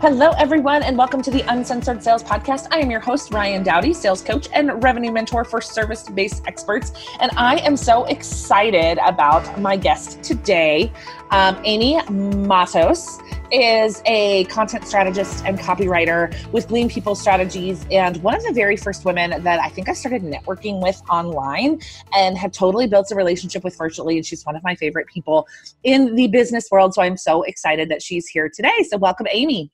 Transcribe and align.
Hello, 0.00 0.30
everyone, 0.38 0.82
and 0.82 0.96
welcome 0.96 1.20
to 1.20 1.30
the 1.30 1.42
Uncensored 1.52 2.02
Sales 2.02 2.24
Podcast. 2.24 2.68
I 2.70 2.78
am 2.78 2.90
your 2.90 3.00
host, 3.00 3.32
Ryann 3.32 3.62
Dowdy, 3.62 3.92
sales 3.92 4.22
coach 4.22 4.48
and 4.54 4.82
revenue 4.82 5.12
mentor 5.12 5.44
for 5.44 5.60
service 5.60 6.08
based 6.08 6.42
experts. 6.46 6.94
And 7.20 7.30
I 7.36 7.56
am 7.56 7.76
so 7.76 8.06
excited 8.06 8.96
about 9.04 9.60
my 9.60 9.76
guest 9.76 10.22
today. 10.22 10.90
Um, 11.32 11.60
Amy 11.64 12.00
Matos 12.08 13.18
is 13.52 14.00
a 14.06 14.44
content 14.44 14.86
strategist 14.86 15.44
and 15.44 15.58
copywriter 15.58 16.34
with 16.50 16.68
Gleam 16.68 16.88
People 16.88 17.14
Strategies, 17.14 17.84
and 17.90 18.16
one 18.22 18.34
of 18.34 18.42
the 18.42 18.54
very 18.54 18.78
first 18.78 19.04
women 19.04 19.42
that 19.42 19.60
I 19.60 19.68
think 19.68 19.90
I 19.90 19.92
started 19.92 20.22
networking 20.22 20.82
with 20.82 20.98
online 21.10 21.78
and 22.16 22.38
have 22.38 22.52
totally 22.52 22.86
built 22.86 23.10
a 23.10 23.14
relationship 23.14 23.64
with 23.64 23.76
virtually. 23.76 24.16
And 24.16 24.24
she's 24.24 24.46
one 24.46 24.56
of 24.56 24.62
my 24.62 24.74
favorite 24.76 25.08
people 25.08 25.46
in 25.82 26.14
the 26.14 26.28
business 26.28 26.70
world. 26.70 26.94
So 26.94 27.02
I'm 27.02 27.18
so 27.18 27.42
excited 27.42 27.90
that 27.90 28.00
she's 28.00 28.26
here 28.28 28.48
today. 28.48 28.86
So, 28.88 28.96
welcome, 28.96 29.26
Amy. 29.30 29.70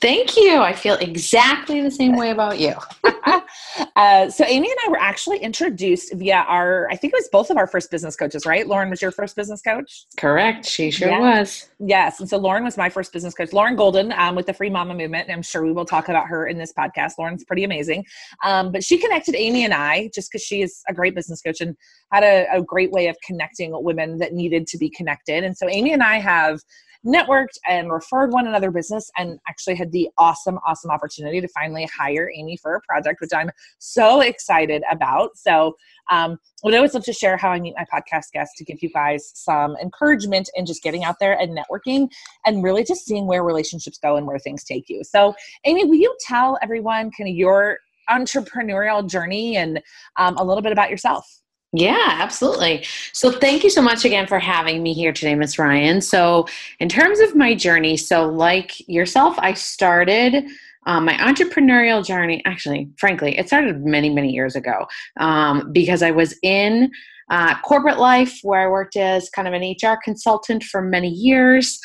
Thank 0.00 0.36
you. 0.36 0.58
I 0.58 0.72
feel 0.72 0.94
exactly 0.94 1.80
the 1.80 1.90
same 1.90 2.16
way 2.16 2.30
about 2.30 2.58
you. 2.58 2.74
uh, 3.96 4.28
so, 4.28 4.44
Amy 4.44 4.68
and 4.68 4.78
I 4.86 4.90
were 4.90 4.98
actually 4.98 5.38
introduced 5.38 6.14
via 6.14 6.44
our, 6.48 6.88
I 6.90 6.96
think 6.96 7.12
it 7.12 7.16
was 7.16 7.28
both 7.30 7.50
of 7.50 7.56
our 7.56 7.66
first 7.66 7.90
business 7.90 8.16
coaches, 8.16 8.44
right? 8.44 8.66
Lauren 8.66 8.90
was 8.90 9.00
your 9.00 9.12
first 9.12 9.36
business 9.36 9.62
coach? 9.62 10.06
Correct. 10.16 10.66
She 10.66 10.90
sure 10.90 11.08
yeah. 11.08 11.20
was. 11.20 11.68
Yes. 11.78 12.18
And 12.18 12.28
so, 12.28 12.38
Lauren 12.38 12.64
was 12.64 12.76
my 12.76 12.88
first 12.88 13.12
business 13.12 13.34
coach, 13.34 13.52
Lauren 13.52 13.76
Golden 13.76 14.12
um, 14.12 14.34
with 14.34 14.46
the 14.46 14.52
Free 14.52 14.70
Mama 14.70 14.94
Movement. 14.94 15.28
And 15.28 15.34
I'm 15.34 15.42
sure 15.42 15.64
we 15.64 15.72
will 15.72 15.86
talk 15.86 16.08
about 16.08 16.26
her 16.26 16.48
in 16.48 16.58
this 16.58 16.72
podcast. 16.72 17.12
Lauren's 17.18 17.44
pretty 17.44 17.62
amazing. 17.62 18.04
Um, 18.44 18.72
but 18.72 18.82
she 18.82 18.98
connected 18.98 19.36
Amy 19.36 19.64
and 19.64 19.74
I 19.74 20.10
just 20.12 20.30
because 20.30 20.44
she 20.44 20.62
is 20.62 20.82
a 20.88 20.94
great 20.94 21.14
business 21.14 21.40
coach 21.40 21.60
and 21.60 21.76
had 22.12 22.24
a, 22.24 22.46
a 22.52 22.62
great 22.62 22.90
way 22.90 23.06
of 23.06 23.16
connecting 23.24 23.70
women 23.72 24.18
that 24.18 24.32
needed 24.32 24.66
to 24.68 24.78
be 24.78 24.90
connected. 24.90 25.44
And 25.44 25.56
so, 25.56 25.68
Amy 25.68 25.92
and 25.92 26.02
I 26.02 26.18
have 26.18 26.60
networked 27.06 27.58
and 27.68 27.92
referred 27.92 28.32
one 28.32 28.46
another 28.46 28.70
business 28.70 29.10
and 29.16 29.38
actually 29.48 29.74
had 29.74 29.90
the 29.92 30.08
awesome, 30.18 30.58
awesome 30.66 30.90
opportunity 30.90 31.40
to 31.40 31.48
finally 31.48 31.88
hire 31.96 32.30
Amy 32.34 32.56
for 32.56 32.74
a 32.74 32.80
project, 32.82 33.20
which 33.20 33.30
I'm 33.34 33.50
so 33.78 34.20
excited 34.20 34.82
about. 34.90 35.36
So, 35.36 35.76
um, 36.10 36.38
would 36.64 36.74
always 36.74 36.94
love 36.94 37.04
to 37.04 37.12
share 37.12 37.36
how 37.36 37.50
I 37.50 37.60
meet 37.60 37.74
my 37.76 37.84
podcast 37.92 38.32
guests 38.32 38.56
to 38.56 38.64
give 38.64 38.78
you 38.82 38.90
guys 38.90 39.30
some 39.34 39.76
encouragement 39.80 40.50
in 40.54 40.66
just 40.66 40.82
getting 40.82 41.04
out 41.04 41.16
there 41.20 41.38
and 41.38 41.56
networking 41.56 42.08
and 42.46 42.64
really 42.64 42.82
just 42.82 43.04
seeing 43.04 43.26
where 43.26 43.44
relationships 43.44 43.98
go 43.98 44.16
and 44.16 44.26
where 44.26 44.38
things 44.38 44.64
take 44.64 44.88
you. 44.88 45.04
So, 45.04 45.34
Amy, 45.64 45.84
will 45.84 45.94
you 45.94 46.14
tell 46.20 46.58
everyone 46.62 47.10
kind 47.16 47.28
of 47.28 47.36
your 47.36 47.78
entrepreneurial 48.10 49.08
journey 49.08 49.56
and 49.56 49.80
um, 50.16 50.36
a 50.38 50.44
little 50.44 50.62
bit 50.62 50.72
about 50.72 50.90
yourself? 50.90 51.26
Yeah, 51.72 52.16
absolutely. 52.18 52.84
So, 53.12 53.30
thank 53.30 53.62
you 53.62 53.68
so 53.68 53.82
much 53.82 54.06
again 54.06 54.26
for 54.26 54.38
having 54.38 54.82
me 54.82 54.94
here 54.94 55.12
today, 55.12 55.34
Miss 55.34 55.56
Ryann. 55.56 56.02
So, 56.02 56.46
in 56.80 56.88
terms 56.88 57.20
of 57.20 57.36
my 57.36 57.54
journey, 57.54 57.96
so 57.98 58.26
like 58.26 58.88
yourself, 58.88 59.36
I 59.38 59.52
started 59.52 60.46
um, 60.86 61.04
my 61.04 61.12
entrepreneurial 61.14 62.04
journey. 62.04 62.42
Actually, 62.46 62.88
frankly, 62.98 63.38
it 63.38 63.48
started 63.48 63.84
many, 63.84 64.08
many 64.08 64.30
years 64.32 64.56
ago 64.56 64.86
um, 65.20 65.70
because 65.70 66.02
I 66.02 66.10
was 66.10 66.34
in 66.42 66.90
uh, 67.30 67.60
corporate 67.60 67.98
life 67.98 68.38
where 68.42 68.66
I 68.66 68.70
worked 68.70 68.96
as 68.96 69.28
kind 69.28 69.46
of 69.46 69.52
an 69.52 69.62
HR 69.62 69.98
consultant 70.02 70.64
for 70.64 70.80
many 70.80 71.10
years. 71.10 71.78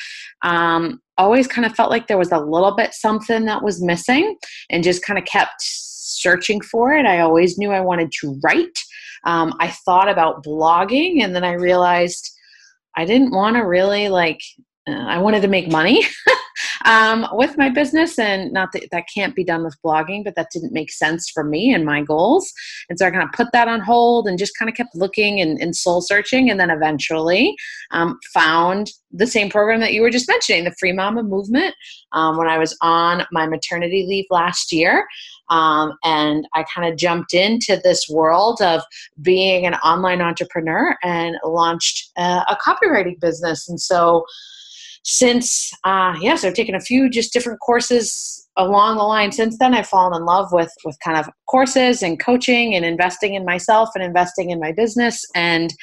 Um, 0.44 1.02
always 1.18 1.48
kind 1.48 1.66
of 1.66 1.76
felt 1.76 1.92
like 1.92 2.08
there 2.08 2.18
was 2.18 2.32
a 2.32 2.40
little 2.40 2.76
bit 2.76 2.94
something 2.94 3.46
that 3.46 3.62
was 3.64 3.84
missing 3.84 4.38
and 4.70 4.84
just 4.84 5.04
kind 5.04 5.20
of 5.20 5.26
kept 5.26 5.56
searching 5.60 6.62
for 6.62 6.94
it. 6.94 7.06
I 7.06 7.20
always 7.20 7.58
knew 7.58 7.72
I 7.72 7.82
wanted 7.82 8.12
to 8.22 8.40
write. 8.44 8.80
Um, 9.26 9.54
I 9.60 9.70
thought 9.70 10.10
about 10.10 10.44
blogging, 10.44 11.24
and 11.24 11.36
then 11.36 11.44
I 11.44 11.54
realized 11.54 12.30
I 12.96 13.06
didn't 13.06 13.32
want 13.32 13.56
to 13.56 13.62
really 13.62 14.10
like. 14.10 14.42
Uh, 14.86 15.06
I 15.08 15.18
wanted 15.18 15.42
to 15.44 15.48
make 15.48 15.72
money 15.72 16.06
um, 16.86 17.26
with 17.32 17.58
my 17.58 17.70
business, 17.70 18.20
and 18.20 18.52
not 18.52 18.72
that 18.74 18.90
that 18.92 19.06
can't 19.14 19.36
be 19.36 19.44
done 19.44 19.64
with 19.64 19.78
blogging, 19.84 20.24
but 20.24 20.36
that 20.36 20.50
didn't 20.52 20.74
make 20.74 20.92
sense 20.92 21.30
for 21.30 21.44
me 21.44 21.74
and 21.74 21.86
my 21.86 22.02
goals. 22.02 22.52
And 22.90 23.00
so 23.00 23.08
I 23.08 23.12
kind 23.12 23.24
of 23.24 23.32
put 23.32 23.52
that 23.54 23.68
on 23.68 23.80
hold 23.80 24.28
and 24.28 24.38
just 24.38 24.58
kind 24.58 24.70
of 24.70 24.76
kept 24.76 24.96
looking 24.96 25.40
and, 25.40 25.60
and 25.62 25.76
soul 25.76 26.02
searching, 26.02 26.50
and 26.50 26.60
then 26.60 26.70
eventually 26.70 27.56
um, 27.92 28.20
found 28.34 28.92
the 29.12 29.28
same 29.28 29.50
program 29.50 29.80
that 29.80 29.94
you 29.94 30.02
were 30.02 30.10
just 30.10 30.28
mentioning, 30.28 30.64
the 30.64 30.76
Free 30.80 30.92
Mama 30.92 31.24
Movement, 31.24 31.74
um, 32.12 32.38
when 32.38 32.48
I 32.48 32.58
was 32.58 32.78
on 32.82 33.26
my 33.32 33.48
maternity 33.48 34.06
leave 34.08 34.26
last 34.30 34.72
year. 34.72 35.08
Um, 35.50 35.94
and 36.04 36.48
I 36.54 36.64
kind 36.74 36.92
of 36.92 36.98
jumped 36.98 37.34
into 37.34 37.80
this 37.84 38.08
world 38.10 38.62
of 38.62 38.82
being 39.22 39.66
an 39.66 39.76
online 39.76 40.22
entrepreneur 40.22 40.96
and 41.04 41.36
launched 41.44 42.12
a, 42.18 42.44
a 42.50 42.58
copywriting 42.66 43.20
business. 43.20 43.68
And 43.68 43.80
so, 43.80 44.26
since 45.06 45.74
uh, 45.84 46.14
yes, 46.16 46.22
yeah, 46.22 46.36
so 46.36 46.48
I've 46.48 46.54
taken 46.54 46.76
a 46.76 46.80
few 46.80 47.10
just 47.10 47.34
different 47.34 47.60
courses 47.60 48.44
along 48.58 48.98
the 48.98 49.04
line 49.04 49.32
since 49.32 49.58
then 49.58 49.74
i've 49.74 49.88
fallen 49.88 50.16
in 50.16 50.26
love 50.26 50.52
with 50.52 50.72
with 50.86 50.98
kind 51.04 51.18
of 51.18 51.28
courses 51.48 52.04
and 52.04 52.20
coaching 52.20 52.76
and 52.76 52.86
investing 52.86 53.34
in 53.34 53.46
myself 53.46 53.90
and 53.96 54.04
investing 54.04 54.52
in 54.52 54.60
my 54.60 54.72
business 54.72 55.26
and 55.34 55.74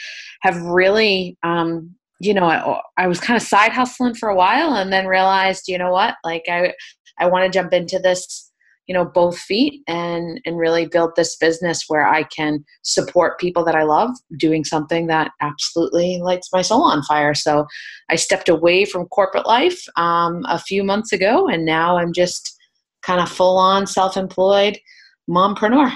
have 0.43 0.61
really 0.63 1.37
um, 1.43 1.95
you 2.21 2.33
know 2.33 2.45
I, 2.45 2.81
I 2.97 3.09
was 3.09 3.21
kind 3.21 3.37
of 3.37 3.43
side 3.43 3.73
hustling 3.73 4.15
for 4.15 4.29
a 4.29 4.37
while 4.37 4.75
and 4.75 4.93
then 4.93 5.07
realized 5.07 5.65
you 5.67 5.79
know 5.79 5.91
what 5.91 6.15
like 6.25 6.45
i 6.49 6.73
i 7.19 7.27
want 7.27 7.45
to 7.45 7.59
jump 7.59 7.73
into 7.73 7.99
this 7.99 8.50
you 8.91 8.95
know 8.95 9.05
both 9.05 9.39
feet 9.39 9.85
and 9.87 10.41
and 10.45 10.59
really 10.59 10.85
build 10.85 11.13
this 11.15 11.37
business 11.37 11.85
where 11.87 12.09
i 12.09 12.25
can 12.25 12.65
support 12.83 13.39
people 13.39 13.65
that 13.65 13.77
i 13.77 13.85
love 13.85 14.11
doing 14.37 14.65
something 14.65 15.07
that 15.07 15.31
absolutely 15.41 16.19
lights 16.21 16.49
my 16.53 16.61
soul 16.61 16.83
on 16.83 17.01
fire. 17.05 17.33
So 17.33 17.67
i 18.11 18.17
stepped 18.17 18.49
away 18.49 18.85
from 18.85 19.07
corporate 19.07 19.47
life 19.47 19.81
um, 19.95 20.45
a 20.49 20.59
few 20.59 20.83
months 20.83 21.13
ago 21.13 21.47
and 21.47 21.65
now 21.65 21.99
i'm 21.99 22.13
just 22.13 22.59
kind 23.03 23.21
of 23.21 23.31
full 23.31 23.59
on 23.59 23.87
self-employed 23.87 24.77
mompreneur 25.31 25.93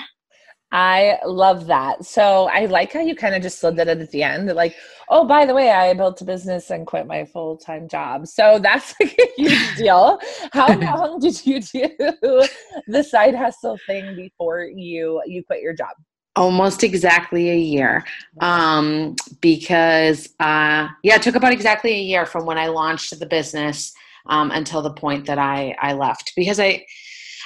I 0.74 1.20
love 1.24 1.66
that. 1.68 2.04
So 2.04 2.48
I 2.52 2.66
like 2.66 2.92
how 2.92 2.98
you 2.98 3.14
kind 3.14 3.36
of 3.36 3.42
just 3.42 3.60
slid 3.60 3.76
that 3.76 3.86
at 3.86 4.10
the 4.10 4.24
end, 4.24 4.48
like, 4.48 4.74
oh, 5.08 5.24
by 5.24 5.46
the 5.46 5.54
way, 5.54 5.70
I 5.70 5.94
built 5.94 6.20
a 6.20 6.24
business 6.24 6.68
and 6.70 6.84
quit 6.84 7.06
my 7.06 7.24
full 7.26 7.56
time 7.56 7.86
job. 7.86 8.26
So 8.26 8.58
that's 8.58 8.92
like 9.00 9.16
a 9.16 9.32
huge 9.36 9.76
deal. 9.76 10.18
How 10.52 10.76
long 10.76 11.18
did 11.20 11.46
you 11.46 11.60
do 11.60 12.44
the 12.88 13.04
side 13.04 13.36
hustle 13.36 13.78
thing 13.86 14.16
before 14.16 14.64
you 14.64 15.22
you 15.26 15.44
quit 15.44 15.62
your 15.62 15.74
job? 15.74 15.94
Almost 16.34 16.82
exactly 16.82 17.50
a 17.50 17.56
year, 17.56 18.04
um, 18.40 19.14
because 19.40 20.30
uh, 20.40 20.88
yeah, 21.04 21.14
it 21.14 21.22
took 21.22 21.36
about 21.36 21.52
exactly 21.52 21.92
a 21.92 22.02
year 22.02 22.26
from 22.26 22.46
when 22.46 22.58
I 22.58 22.66
launched 22.66 23.16
the 23.16 23.26
business 23.26 23.92
um, 24.26 24.50
until 24.50 24.82
the 24.82 24.92
point 24.92 25.26
that 25.26 25.38
I 25.38 25.76
I 25.80 25.92
left 25.92 26.32
because 26.34 26.58
I 26.58 26.84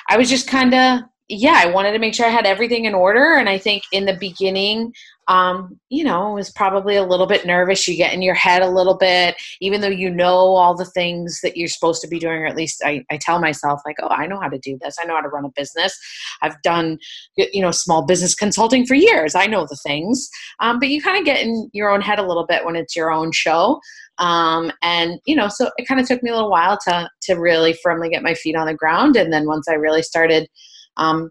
I 0.09 0.17
was 0.17 0.31
just 0.31 0.49
kind 0.49 0.73
of 0.73 1.01
yeah, 1.29 1.61
I 1.63 1.67
wanted 1.67 1.93
to 1.93 1.99
make 1.99 2.15
sure 2.15 2.25
I 2.25 2.31
had 2.31 2.47
everything 2.47 2.87
in 2.87 2.95
order. 2.95 3.35
And 3.35 3.51
I 3.51 3.59
think 3.59 3.83
in 3.93 4.07
the 4.07 4.15
beginning, 4.15 4.95
um, 5.29 5.79
you 5.91 6.03
know, 6.03 6.33
was 6.33 6.51
probably 6.51 6.97
a 6.97 7.05
little 7.05 7.27
bit 7.27 7.45
nervous. 7.45 7.87
You 7.87 7.99
get 7.99 8.15
in 8.15 8.23
your 8.23 8.35
head 8.35 8.63
a 8.63 8.71
little 8.71 8.97
bit, 8.97 9.37
even 9.61 9.83
though 9.83 9.89
you 9.89 10.09
know 10.09 10.31
all 10.31 10.75
the 10.75 10.87
things 10.87 11.41
that 11.43 11.55
you're 11.55 11.69
supposed 11.69 12.01
to 12.01 12.09
be 12.09 12.19
doing, 12.19 12.39
or 12.39 12.47
at 12.47 12.57
least 12.57 12.83
I, 12.83 13.05
I 13.11 13.19
tell 13.19 13.39
myself, 13.41 13.83
like, 13.85 13.97
oh, 14.03 14.09
I 14.09 14.27
know 14.27 14.41
how 14.41 14.49
to 14.49 14.59
do 14.59 14.79
this. 14.81 14.97
I 14.99 15.05
know 15.05 15.17
how 15.17 15.21
to 15.21 15.29
run 15.29 15.45
a 15.45 15.51
business. 15.51 15.99
I've 16.41 16.61
done, 16.63 16.99
you 17.37 17.61
know, 17.61 17.73
small 17.73 18.07
business 18.07 18.35
consulting 18.35 18.87
for 18.87 18.95
years. 18.95 19.35
I 19.35 19.47
know 19.47 19.67
the 19.69 19.79
things. 19.87 20.31
Um, 20.61 20.79
but 20.79 20.89
you 20.89 21.03
kind 21.03 21.19
of 21.19 21.27
get 21.27 21.45
in 21.45 21.69
your 21.75 21.91
own 21.91 22.01
head 22.01 22.19
a 22.19 22.27
little 22.27 22.47
bit 22.47 22.65
when 22.65 22.75
it's 22.75 22.97
your 22.97 23.13
own 23.13 23.33
show. 23.33 23.81
Um, 24.17 24.73
and 24.83 25.21
you 25.27 25.37
know, 25.37 25.49
so 25.49 25.71
it 25.77 25.87
kind 25.87 26.01
of 26.01 26.09
took 26.09 26.23
me 26.23 26.31
a 26.31 26.35
little 26.35 26.51
while 26.51 26.79
to 26.87 27.09
to 27.23 27.35
really 27.35 27.77
firmly 27.83 28.09
get 28.09 28.23
my 28.23 28.35
feet 28.35 28.57
on 28.57 28.67
the 28.67 28.75
ground. 28.75 29.15
And 29.15 29.31
then 29.33 29.47
once 29.47 29.69
I 29.69 29.75
really 29.75 30.03
started 30.03 30.49
um, 30.99 31.31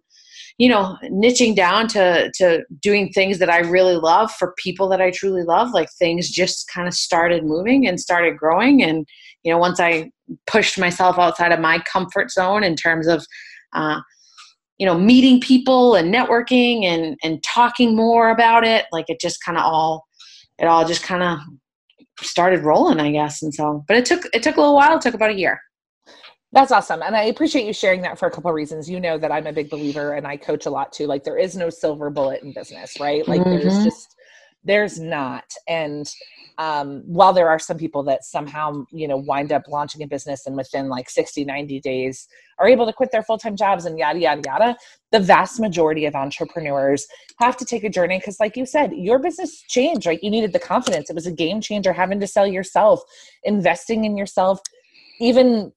you 0.57 0.67
know 0.67 0.97
niching 1.03 1.55
down 1.55 1.87
to 1.87 2.31
to 2.33 2.63
doing 2.81 3.09
things 3.09 3.37
that 3.39 3.49
i 3.49 3.59
really 3.59 3.95
love 3.95 4.31
for 4.31 4.55
people 4.57 4.87
that 4.89 5.01
i 5.01 5.11
truly 5.11 5.43
love 5.43 5.71
like 5.71 5.89
things 5.99 6.29
just 6.29 6.67
kind 6.73 6.87
of 6.87 6.93
started 6.93 7.43
moving 7.43 7.87
and 7.87 7.99
started 7.99 8.37
growing. 8.37 8.83
And 8.83 9.07
you 9.43 9.51
know 9.51 9.59
once 9.59 9.79
i 9.79 10.11
pushed 10.47 10.79
myself 10.79 11.17
outside 11.19 11.51
of 11.51 11.59
my 11.59 11.79
comfort 11.79 12.31
zone 12.31 12.63
in 12.63 12.75
terms 12.75 13.07
of 13.07 13.25
uh, 13.73 14.01
you 14.77 14.85
know 14.85 14.97
meeting 14.97 15.39
people 15.39 15.95
and 15.95 16.13
networking 16.13 16.83
and 16.83 17.17
and 17.23 17.43
talking 17.43 17.95
more 17.95 18.29
about 18.29 18.65
it 18.65 18.85
like 18.91 19.05
it 19.09 19.19
just 19.19 19.43
kind 19.43 19.57
of 19.57 19.63
all 19.63 20.05
it 20.59 20.65
all 20.65 20.85
just 20.85 21.03
kind 21.03 21.23
of 21.23 21.39
started 22.21 22.63
rolling 22.63 22.99
i 22.99 23.11
guess. 23.11 23.43
And 23.43 23.53
so 23.53 23.83
but 23.87 23.95
it 23.95 24.05
took 24.05 24.25
it 24.33 24.41
took 24.41 24.57
a 24.57 24.59
little 24.59 24.75
while. 24.75 24.97
It 24.97 25.01
took 25.01 25.13
about 25.13 25.29
a 25.31 25.37
year 25.37 25.61
that's 26.57 26.71
awesome. 26.71 27.03
And 27.03 27.15
I 27.15 27.25
appreciate 27.25 27.67
you 27.67 27.73
sharing 27.73 28.01
that 28.01 28.17
for 28.17 28.27
a 28.27 28.31
couple 28.31 28.49
of 28.49 28.55
reasons. 28.55 28.89
You 28.89 28.99
know 28.99 29.19
that 29.19 29.31
I'm 29.31 29.45
a 29.45 29.53
big 29.53 29.69
believer 29.69 30.13
and 30.13 30.25
I 30.25 30.37
coach 30.37 30.65
a 30.65 30.71
lot 30.71 30.91
too. 30.91 31.05
Like 31.05 31.23
there 31.23 31.37
is 31.37 31.55
no 31.55 31.69
silver 31.69 32.09
bullet 32.09 32.41
in 32.41 32.51
business, 32.51 32.99
right? 32.99 33.27
Like 33.27 33.41
mm-hmm. 33.41 33.59
there's 33.59 33.83
just 33.83 34.15
there's 34.63 34.99
not. 34.99 35.45
And 35.67 36.11
um, 36.57 37.03
while 37.05 37.31
there 37.31 37.47
are 37.47 37.59
some 37.59 37.77
people 37.77 38.01
that 38.03 38.25
somehow, 38.25 38.85
you 38.91 39.07
know, 39.07 39.17
wind 39.17 39.51
up 39.51 39.67
launching 39.67 40.01
a 40.01 40.07
business 40.07 40.47
and 40.47 40.57
within 40.57 40.89
like 40.89 41.11
60, 41.11 41.45
90 41.45 41.79
days 41.79 42.27
are 42.57 42.67
able 42.67 42.87
to 42.87 42.91
quit 42.91 43.11
their 43.11 43.21
full-time 43.21 43.55
jobs 43.55 43.85
and 43.85 43.99
yada 43.99 44.17
yada 44.17 44.41
yada, 44.43 44.77
the 45.11 45.19
vast 45.19 45.59
majority 45.59 46.07
of 46.07 46.15
entrepreneurs 46.15 47.05
have 47.39 47.55
to 47.57 47.65
take 47.65 47.83
a 47.83 47.89
journey 47.89 48.17
because 48.17 48.39
like 48.39 48.57
you 48.57 48.65
said, 48.65 48.91
your 48.93 49.19
business 49.19 49.61
changed, 49.69 50.07
right? 50.07 50.23
You 50.23 50.31
needed 50.31 50.53
the 50.53 50.59
confidence. 50.59 51.11
It 51.11 51.15
was 51.15 51.27
a 51.27 51.31
game 51.31 51.61
changer 51.61 51.93
having 51.93 52.19
to 52.19 52.25
sell 52.25 52.47
yourself, 52.47 53.03
investing 53.43 54.05
in 54.05 54.17
yourself, 54.17 54.59
even 55.19 55.71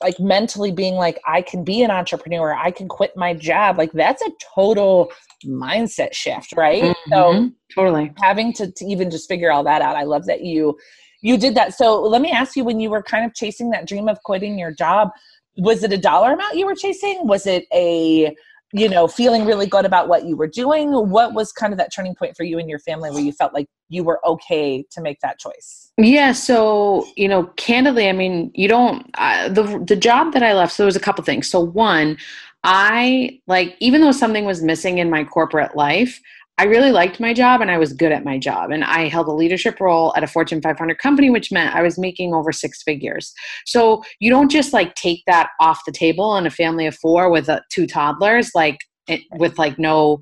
like 0.00 0.18
mentally 0.18 0.72
being 0.72 0.94
like 0.94 1.20
i 1.26 1.42
can 1.42 1.62
be 1.64 1.82
an 1.82 1.90
entrepreneur 1.90 2.54
i 2.54 2.70
can 2.70 2.88
quit 2.88 3.16
my 3.16 3.34
job 3.34 3.78
like 3.78 3.92
that's 3.92 4.22
a 4.22 4.30
total 4.54 5.12
mindset 5.44 6.12
shift 6.12 6.52
right? 6.56 6.82
Mm-hmm. 6.82 7.12
so 7.12 7.50
totally. 7.74 8.12
having 8.18 8.52
to, 8.54 8.70
to 8.70 8.84
even 8.84 9.10
just 9.10 9.28
figure 9.28 9.50
all 9.50 9.64
that 9.64 9.82
out 9.82 9.96
i 9.96 10.04
love 10.04 10.26
that 10.26 10.42
you 10.42 10.76
you 11.24 11.38
did 11.38 11.54
that. 11.54 11.74
So 11.74 12.02
let 12.02 12.20
me 12.20 12.32
ask 12.32 12.56
you 12.56 12.64
when 12.64 12.80
you 12.80 12.90
were 12.90 13.00
kind 13.00 13.24
of 13.24 13.32
chasing 13.32 13.70
that 13.70 13.86
dream 13.86 14.08
of 14.08 14.20
quitting 14.24 14.58
your 14.58 14.72
job 14.72 15.10
was 15.56 15.82
it 15.82 15.92
a 15.92 15.98
dollar 15.98 16.32
amount 16.32 16.56
you 16.56 16.66
were 16.66 16.74
chasing? 16.74 17.26
Was 17.26 17.46
it 17.46 17.66
a 17.72 18.34
you 18.72 18.88
know 18.88 19.06
feeling 19.06 19.44
really 19.44 19.66
good 19.66 19.84
about 19.84 20.08
what 20.08 20.24
you 20.24 20.36
were 20.36 20.46
doing 20.46 20.90
what 21.10 21.34
was 21.34 21.52
kind 21.52 21.72
of 21.72 21.78
that 21.78 21.92
turning 21.94 22.14
point 22.14 22.36
for 22.36 22.44
you 22.44 22.58
and 22.58 22.68
your 22.68 22.78
family 22.78 23.10
where 23.10 23.20
you 23.20 23.32
felt 23.32 23.52
like 23.52 23.68
you 23.88 24.02
were 24.02 24.26
okay 24.26 24.84
to 24.90 25.02
make 25.02 25.20
that 25.20 25.38
choice? 25.38 25.92
Yeah 25.98 26.32
so 26.32 27.06
you 27.16 27.28
know 27.28 27.44
candidly 27.56 28.08
i 28.08 28.12
mean 28.12 28.50
you 28.54 28.68
don't 28.68 29.08
uh, 29.14 29.48
the 29.48 29.82
the 29.86 29.96
job 29.96 30.32
that 30.32 30.42
i 30.42 30.52
left 30.54 30.72
so 30.72 30.82
there 30.82 30.86
was 30.86 30.96
a 30.96 31.00
couple 31.00 31.22
things. 31.24 31.48
So 31.48 31.60
one 31.60 32.16
i 32.64 33.38
like 33.46 33.76
even 33.80 34.00
though 34.00 34.12
something 34.12 34.44
was 34.44 34.62
missing 34.62 34.98
in 34.98 35.10
my 35.10 35.24
corporate 35.24 35.76
life 35.76 36.20
I 36.62 36.66
really 36.66 36.92
liked 36.92 37.18
my 37.18 37.34
job 37.34 37.60
and 37.60 37.72
I 37.72 37.78
was 37.78 37.92
good 37.92 38.12
at 38.12 38.24
my 38.24 38.38
job. 38.38 38.70
And 38.70 38.84
I 38.84 39.08
held 39.08 39.26
a 39.26 39.32
leadership 39.32 39.80
role 39.80 40.12
at 40.14 40.22
a 40.22 40.28
Fortune 40.28 40.62
500 40.62 40.96
company, 40.96 41.28
which 41.28 41.50
meant 41.50 41.74
I 41.74 41.82
was 41.82 41.98
making 41.98 42.34
over 42.34 42.52
six 42.52 42.84
figures. 42.84 43.34
So 43.66 44.04
you 44.20 44.30
don't 44.30 44.48
just 44.48 44.72
like 44.72 44.94
take 44.94 45.24
that 45.26 45.48
off 45.58 45.80
the 45.84 45.90
table 45.90 46.36
in 46.36 46.46
a 46.46 46.50
family 46.50 46.86
of 46.86 46.94
four 46.94 47.30
with 47.30 47.48
uh, 47.48 47.58
two 47.68 47.88
toddlers, 47.88 48.52
like 48.54 48.78
it, 49.08 49.22
with 49.38 49.58
like 49.58 49.76
no 49.76 50.20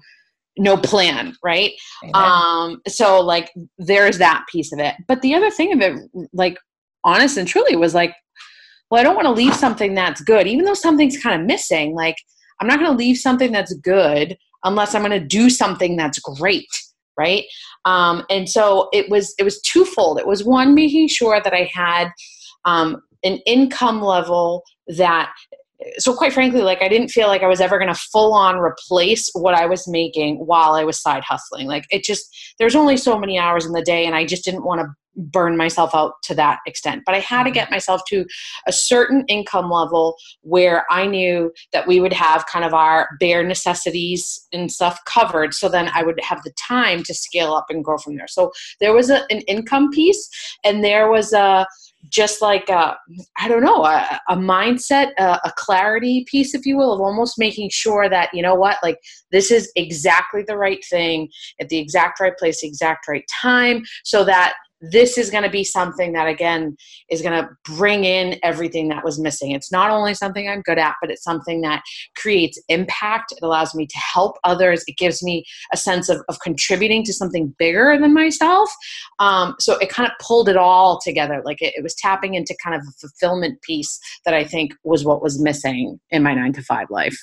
no 0.58 0.76
plan 0.76 1.34
right 1.44 1.72
Amen. 2.02 2.12
um 2.14 2.82
so 2.88 3.20
like 3.20 3.52
there's 3.78 4.18
that 4.18 4.44
piece 4.50 4.72
of 4.72 4.80
it 4.80 4.96
but 5.06 5.22
the 5.22 5.32
other 5.32 5.50
thing 5.50 5.72
of 5.72 5.80
it 5.80 6.28
like 6.32 6.58
honest 7.04 7.36
and 7.36 7.46
truly 7.46 7.76
was 7.76 7.94
like 7.94 8.12
well 8.90 9.00
i 9.00 9.04
don't 9.04 9.14
want 9.14 9.26
to 9.26 9.32
leave 9.32 9.54
something 9.54 9.94
that's 9.94 10.20
good 10.22 10.48
even 10.48 10.64
though 10.64 10.74
something's 10.74 11.22
kind 11.22 11.40
of 11.40 11.46
missing 11.46 11.94
like 11.94 12.16
i'm 12.60 12.66
not 12.66 12.80
going 12.80 12.90
to 12.90 12.96
leave 12.96 13.16
something 13.16 13.52
that's 13.52 13.74
good 13.74 14.36
unless 14.64 14.94
I'm 14.94 15.02
going 15.02 15.18
to 15.18 15.26
do 15.26 15.50
something 15.50 15.96
that's 15.96 16.18
great 16.18 16.68
right? 17.18 17.44
Um, 17.84 18.24
and 18.30 18.48
so 18.48 18.88
it 18.94 19.10
was 19.10 19.34
it 19.38 19.42
was 19.42 19.60
twofold. 19.60 20.18
It 20.18 20.26
was 20.26 20.42
one 20.42 20.74
making 20.74 21.08
sure 21.08 21.40
that 21.42 21.52
i 21.52 21.68
had 21.72 22.08
um, 22.64 23.02
an 23.22 23.38
income 23.46 24.00
level 24.00 24.62
that 24.88 25.32
so 25.98 26.14
quite 26.14 26.32
frankly 26.32 26.60
like 26.60 26.82
i 26.82 26.88
didn't 26.88 27.08
feel 27.08 27.26
like 27.26 27.42
i 27.42 27.46
was 27.46 27.60
ever 27.60 27.78
going 27.78 27.92
to 27.92 28.00
full 28.12 28.34
on 28.34 28.58
replace 28.58 29.30
what 29.32 29.54
i 29.54 29.64
was 29.64 29.88
making 29.88 30.36
while 30.36 30.74
i 30.74 30.84
was 30.84 31.00
side 31.00 31.22
hustling. 31.26 31.66
Like 31.66 31.84
it 31.90 32.04
just 32.04 32.54
there's 32.58 32.76
only 32.76 32.96
so 32.96 33.18
many 33.18 33.38
hours 33.38 33.64
in 33.64 33.72
the 33.72 33.82
day 33.82 34.04
and 34.06 34.14
i 34.14 34.26
just 34.26 34.44
didn't 34.44 34.64
want 34.64 34.80
to 34.80 34.88
burn 35.16 35.56
myself 35.56 35.94
out 35.94 36.14
to 36.22 36.34
that 36.34 36.60
extent. 36.66 37.02
But 37.04 37.14
I 37.14 37.18
had 37.18 37.44
to 37.44 37.50
mm-hmm. 37.50 37.54
get 37.54 37.70
myself 37.70 38.02
to 38.08 38.24
a 38.66 38.72
certain 38.72 39.24
income 39.28 39.70
level 39.70 40.16
where 40.42 40.86
I 40.90 41.06
knew 41.06 41.52
that 41.72 41.86
we 41.86 42.00
would 42.00 42.12
have 42.12 42.46
kind 42.46 42.64
of 42.64 42.74
our 42.74 43.08
bare 43.18 43.42
necessities 43.44 44.46
and 44.52 44.70
stuff 44.70 45.00
covered. 45.04 45.54
So 45.54 45.68
then 45.68 45.90
I 45.94 46.02
would 46.02 46.20
have 46.22 46.42
the 46.42 46.52
time 46.52 47.02
to 47.04 47.14
scale 47.14 47.54
up 47.54 47.66
and 47.70 47.84
grow 47.84 47.98
from 47.98 48.16
there. 48.16 48.28
So 48.28 48.52
there 48.80 48.92
was 48.92 49.10
a, 49.10 49.22
an 49.30 49.40
income 49.42 49.90
piece, 49.90 50.28
and 50.64 50.84
there 50.84 51.10
was 51.10 51.32
a 51.32 51.66
just 52.08 52.40
like 52.40 52.64
I 52.70 52.96
don't 53.46 53.62
know 53.62 53.84
a, 53.84 54.20
a 54.28 54.36
mindset 54.36 55.12
a, 55.18 55.38
a, 55.44 55.52
clarity 55.56 56.24
piece 56.26 56.54
if 56.54 56.64
you 56.64 56.76
will 56.76 56.94
of 56.94 57.00
almost 57.00 57.38
making 57.38 57.68
sure 57.70 58.08
that 58.08 58.30
you 58.32 58.42
know 58.42 58.54
what 58.54 58.78
like 58.82 58.98
this 59.32 59.50
is 59.50 59.70
exactly 59.76 60.42
the 60.46 60.56
right 60.56 60.82
thing 60.88 61.28
at 61.60 61.68
the 61.68 61.78
exact 61.78 62.18
right 62.18 62.36
place 62.38 62.62
the 62.62 62.68
exact 62.68 63.06
right 63.06 63.24
time 63.42 63.82
so 64.04 64.24
that 64.24 64.54
this 64.80 65.18
is 65.18 65.30
going 65.30 65.44
to 65.44 65.50
be 65.50 65.64
something 65.64 66.12
that 66.12 66.26
again 66.26 66.76
is 67.10 67.22
going 67.22 67.42
to 67.42 67.48
bring 67.64 68.04
in 68.04 68.38
everything 68.42 68.88
that 68.88 69.04
was 69.04 69.18
missing. 69.18 69.50
It's 69.52 69.72
not 69.72 69.90
only 69.90 70.14
something 70.14 70.48
i'm 70.48 70.62
good 70.62 70.78
at 70.78 70.94
but 71.00 71.10
it's 71.10 71.24
something 71.24 71.60
that 71.62 71.82
creates 72.16 72.60
impact. 72.68 73.32
It 73.32 73.44
allows 73.44 73.74
me 73.74 73.86
to 73.86 73.98
help 73.98 74.36
others. 74.44 74.82
It 74.86 74.96
gives 74.96 75.22
me 75.22 75.44
a 75.72 75.76
sense 75.76 76.08
of, 76.08 76.22
of 76.28 76.40
contributing 76.40 77.04
to 77.04 77.12
something 77.12 77.54
bigger 77.58 77.96
than 78.00 78.14
myself. 78.14 78.70
Um, 79.18 79.54
so 79.58 79.76
it 79.78 79.90
kind 79.90 80.08
of 80.10 80.14
pulled 80.24 80.48
it 80.48 80.56
all 80.56 81.00
together. 81.02 81.42
Like 81.44 81.62
it, 81.62 81.74
it 81.76 81.82
was 81.82 81.94
tapping 81.94 82.34
into 82.34 82.56
kind 82.62 82.76
of 82.76 82.82
a 82.82 82.92
fulfillment 83.00 83.60
piece 83.62 83.98
that 84.24 84.34
i 84.34 84.44
think 84.44 84.72
was 84.84 85.04
what 85.04 85.22
was 85.22 85.40
missing 85.40 85.98
in 86.10 86.22
my 86.22 86.34
nine 86.34 86.52
to 86.52 86.62
five 86.62 86.88
life 86.90 87.16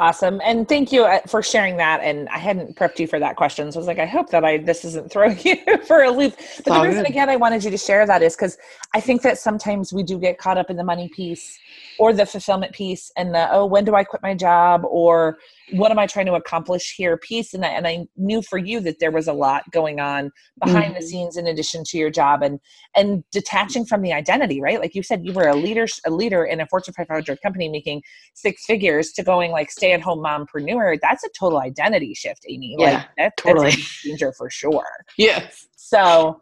Awesome. 0.00 0.40
And 0.42 0.66
thank 0.66 0.92
you 0.92 1.04
uh, 1.04 1.20
for 1.26 1.42
sharing 1.42 1.76
that. 1.76 2.00
And 2.02 2.26
I 2.30 2.38
hadn't 2.38 2.74
prepped 2.74 2.98
you 2.98 3.06
for 3.06 3.18
that 3.18 3.36
question. 3.36 3.70
So 3.70 3.78
I 3.78 3.80
was 3.80 3.86
like, 3.86 3.98
I 3.98 4.06
hope 4.06 4.30
that 4.30 4.46
I 4.46 4.56
this 4.56 4.82
isn't 4.86 5.12
throwing 5.12 5.38
you 5.44 5.58
for 5.86 6.04
a 6.04 6.10
loop. 6.10 6.34
But 6.64 6.80
the 6.80 6.88
reason 6.88 7.04
again 7.04 7.28
I 7.28 7.36
wanted 7.36 7.62
you 7.62 7.70
to 7.70 7.76
share 7.76 8.06
that 8.06 8.22
is 8.22 8.34
because 8.34 8.56
I 8.94 9.00
think 9.00 9.20
that 9.20 9.36
sometimes 9.36 9.92
we 9.92 10.02
do 10.02 10.18
get 10.18 10.38
caught 10.38 10.56
up 10.56 10.70
in 10.70 10.78
the 10.78 10.84
money 10.84 11.10
piece 11.10 11.58
or 11.98 12.14
the 12.14 12.24
fulfillment 12.24 12.72
piece 12.72 13.12
and 13.18 13.34
the 13.34 13.52
oh 13.52 13.66
when 13.66 13.84
do 13.84 13.94
i 13.94 14.02
quit 14.02 14.22
my 14.22 14.34
job 14.34 14.82
or 14.84 15.38
what 15.72 15.90
am 15.90 15.98
i 15.98 16.06
trying 16.06 16.26
to 16.26 16.34
accomplish 16.34 16.94
here 16.96 17.16
piece 17.16 17.54
and 17.54 17.64
I, 17.64 17.68
and 17.68 17.86
I 17.86 18.06
knew 18.16 18.42
for 18.42 18.58
you 18.58 18.80
that 18.80 18.98
there 18.98 19.10
was 19.10 19.28
a 19.28 19.32
lot 19.32 19.64
going 19.70 20.00
on 20.00 20.30
behind 20.62 20.86
mm-hmm. 20.86 20.94
the 20.94 21.02
scenes 21.02 21.36
in 21.36 21.46
addition 21.46 21.84
to 21.84 21.98
your 21.98 22.10
job 22.10 22.42
and 22.42 22.58
and 22.96 23.24
detaching 23.30 23.84
from 23.84 24.02
the 24.02 24.12
identity 24.12 24.60
right? 24.60 24.80
Like 24.80 24.94
you 24.94 25.02
said 25.02 25.24
you 25.24 25.32
were 25.32 25.48
a 25.48 25.54
leader 25.54 25.86
a 26.06 26.10
leader 26.10 26.44
in 26.44 26.60
a 26.60 26.66
fortune 26.66 26.94
500 26.94 27.40
company 27.42 27.68
making 27.68 28.02
six 28.34 28.64
figures 28.64 29.12
to 29.12 29.22
going 29.22 29.50
like 29.50 29.70
stay 29.70 29.92
at 29.92 30.00
home 30.00 30.24
mompreneur. 30.24 30.98
That's 31.00 31.24
a 31.24 31.28
total 31.38 31.60
identity 31.60 32.14
shift 32.14 32.44
amy. 32.48 32.76
Yeah, 32.78 32.92
like 32.92 33.06
that, 33.18 33.36
totally. 33.36 33.74
danger 34.04 34.32
for 34.36 34.50
sure. 34.50 35.04
Yes. 35.16 35.68
So 35.76 36.40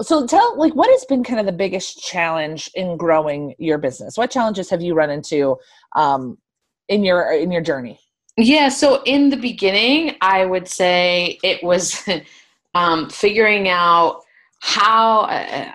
so 0.00 0.26
tell 0.26 0.56
like 0.58 0.74
what 0.74 0.90
has 0.90 1.04
been 1.06 1.24
kind 1.24 1.40
of 1.40 1.46
the 1.46 1.52
biggest 1.52 1.98
challenge 1.98 2.70
in 2.74 2.96
growing 2.96 3.54
your 3.58 3.78
business? 3.78 4.16
What 4.16 4.30
challenges 4.30 4.70
have 4.70 4.82
you 4.82 4.94
run 4.94 5.10
into 5.10 5.56
um, 5.96 6.38
in 6.88 7.04
your 7.04 7.32
in 7.32 7.50
your 7.50 7.62
journey 7.62 7.98
yeah 8.38 8.68
so 8.68 9.02
in 9.04 9.28
the 9.28 9.36
beginning 9.36 10.16
i 10.20 10.44
would 10.44 10.66
say 10.66 11.38
it 11.42 11.62
was 11.62 12.08
um, 12.74 13.08
figuring 13.10 13.68
out 13.68 14.22
how 14.60 15.20
uh, 15.22 15.72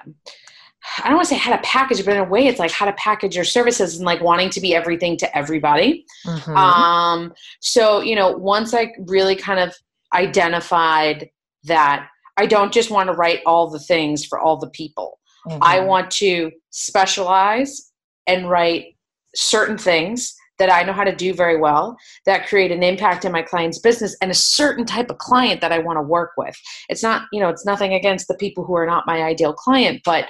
I 1.00 1.07
don't 1.07 1.15
want 1.15 1.27
to 1.30 1.33
say 1.33 1.39
how 1.39 1.56
to 1.56 1.62
package, 1.63 2.06
but 2.06 2.13
in 2.13 2.19
a 2.19 2.24
way, 2.25 2.45
it's 2.45 2.60
like 2.60 2.71
how 2.71 2.86
to 2.86 2.94
package 2.94 3.36
your 3.36 3.45
services 3.45 3.95
and 3.95 4.06
like 4.06 4.21
wanting 4.21 4.50
to 4.51 4.62
be 4.62 4.75
everything 4.75 5.18
to 5.18 5.38
everybody. 5.38 6.06
Mm-hmm. 6.25 6.56
Um, 6.56 7.33
so, 7.62 8.01
you 8.01 8.15
know, 8.15 8.31
once 8.31 8.74
I 8.74 8.94
really 9.07 9.36
kind 9.36 9.59
of 9.59 9.74
identified 10.13 11.30
that 11.63 12.07
I 12.38 12.45
don't 12.45 12.74
just 12.74 12.92
want 12.92 13.07
to 13.07 13.13
write 13.13 13.42
all 13.45 13.69
the 13.69 13.80
things 13.80 14.25
for 14.25 14.39
all 14.39 14.57
the 14.57 14.69
people. 14.69 15.19
Mm-hmm. 15.48 15.63
I 15.63 15.80
want 15.80 16.12
to 16.12 16.51
specialize 16.69 17.92
and 18.27 18.50
write 18.50 18.95
certain 19.35 19.78
things 19.78 20.35
that 20.60 20.72
I 20.72 20.83
know 20.83 20.94
how 20.94 21.04
to 21.04 21.16
do 21.16 21.33
very 21.33 21.57
well 21.60 21.98
that 22.26 22.48
create 22.48 22.72
an 22.72 22.83
impact 22.83 23.26
in 23.26 23.31
my 23.31 23.42
client's 23.42 23.80
business 23.80 24.16
and 24.22 24.31
a 24.31 24.36
certain 24.36 24.86
type 24.86 25.10
of 25.10 25.18
client 25.18 25.62
that 25.62 25.72
I 25.72 25.80
want 25.80 25.98
to 25.98 26.02
work 26.02 26.31
with. 26.38 26.56
It's 26.90 27.04
not, 27.04 27.24
you 27.31 27.40
know, 27.40 27.50
it's 27.50 27.66
nothing 27.66 27.94
against 27.94 28.28
the 28.28 28.36
people 28.36 28.64
who 28.64 28.76
are 28.76 28.86
not 28.86 29.07
my 29.07 29.24
ideal 29.24 29.54
client, 29.54 30.02
but 30.06 30.30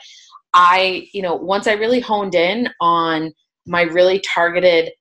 I, 0.54 1.08
you 1.14 1.22
know, 1.22 1.36
once 1.36 1.68
I 1.68 1.74
really 1.74 2.00
honed 2.00 2.36
in 2.36 2.70
on 2.80 3.34
my 3.66 3.82
really 3.82 4.20
targeted 4.20 4.92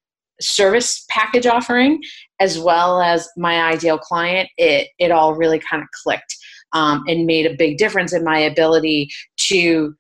service 0.41 1.05
package 1.09 1.47
offering 1.47 2.00
as 2.41 2.59
well 2.59 3.00
as 3.00 3.29
my 3.37 3.62
ideal 3.62 3.99
client, 3.99 4.49
it 4.57 4.88
it 4.99 5.11
all 5.11 5.35
really 5.35 5.61
kind 5.61 5.83
of 5.83 5.88
clicked 6.02 6.37
um, 6.73 7.05
and 7.07 7.26
made 7.26 7.47
a 7.47 7.55
big 7.57 7.79
difference 7.79 8.12
in 8.12 8.25
my 8.25 8.38
ability 8.38 9.09
to 9.37 9.95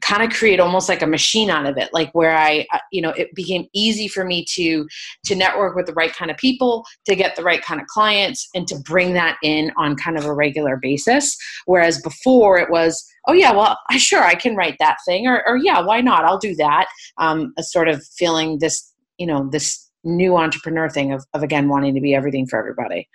kind 0.00 0.22
of 0.22 0.36
create 0.36 0.60
almost 0.60 0.88
like 0.88 1.02
a 1.02 1.06
machine 1.06 1.50
out 1.50 1.66
of 1.66 1.76
it 1.76 1.88
like 1.92 2.10
where 2.12 2.36
i 2.36 2.66
uh, 2.72 2.78
you 2.90 3.00
know 3.00 3.10
it 3.10 3.32
became 3.34 3.66
easy 3.72 4.08
for 4.08 4.24
me 4.24 4.44
to 4.44 4.86
to 5.24 5.34
network 5.34 5.76
with 5.76 5.86
the 5.86 5.92
right 5.92 6.12
kind 6.12 6.30
of 6.30 6.36
people 6.36 6.84
to 7.04 7.14
get 7.14 7.36
the 7.36 7.42
right 7.42 7.62
kind 7.62 7.80
of 7.80 7.86
clients 7.86 8.48
and 8.54 8.66
to 8.68 8.78
bring 8.80 9.14
that 9.14 9.36
in 9.42 9.70
on 9.76 9.96
kind 9.96 10.16
of 10.16 10.24
a 10.24 10.34
regular 10.34 10.76
basis. 10.76 11.36
Whereas 11.66 12.00
before 12.02 12.58
it 12.58 12.70
was 12.70 13.04
oh 13.26 13.32
yeah 13.32 13.52
well 13.52 13.78
i 13.90 13.98
sure 14.08 14.22
i 14.22 14.34
can 14.34 14.56
write 14.56 14.76
that 14.78 14.96
thing 15.06 15.26
or, 15.26 15.46
or 15.46 15.56
yeah 15.56 15.80
why 15.80 16.00
not? 16.00 16.24
I'll 16.24 16.38
do 16.38 16.54
that. 16.56 16.86
Um, 17.18 17.52
a 17.58 17.62
sort 17.62 17.88
of 17.88 18.04
feeling 18.04 18.58
this 18.58 18.92
you 19.18 19.26
know 19.26 19.48
this 19.50 19.90
new 20.04 20.36
entrepreneur 20.36 20.88
thing 20.88 21.12
of, 21.12 21.24
of 21.32 21.42
again 21.42 21.68
wanting 21.68 21.94
to 21.94 22.00
be 22.00 22.14
everything 22.14 22.46
for 22.46 22.58
everybody. 22.58 23.08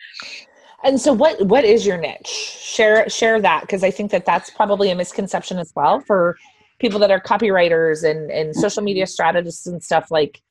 And 0.84 1.00
so 1.00 1.12
what 1.12 1.42
what 1.46 1.66
is 1.66 1.86
your 1.86 1.98
niche? 1.98 2.28
Share 2.28 3.10
share 3.10 3.42
that 3.42 3.62
because 3.62 3.84
I 3.84 3.92
think 3.92 4.12
that 4.12 4.26
that's 4.26 4.50
probably 4.50 4.90
a 4.92 4.96
misconception 4.96 5.60
as 5.60 5.74
well 5.76 6.00
for 6.00 6.38
people 6.80 7.00
that 7.00 7.12
are 7.12 7.20
copywriters 7.20 8.10
and 8.10 8.32
and 8.32 8.56
social 8.56 8.84
media 8.84 9.06
strategists 9.06 9.68
and 9.68 9.84
stuff 9.84 10.10
like 10.12 10.42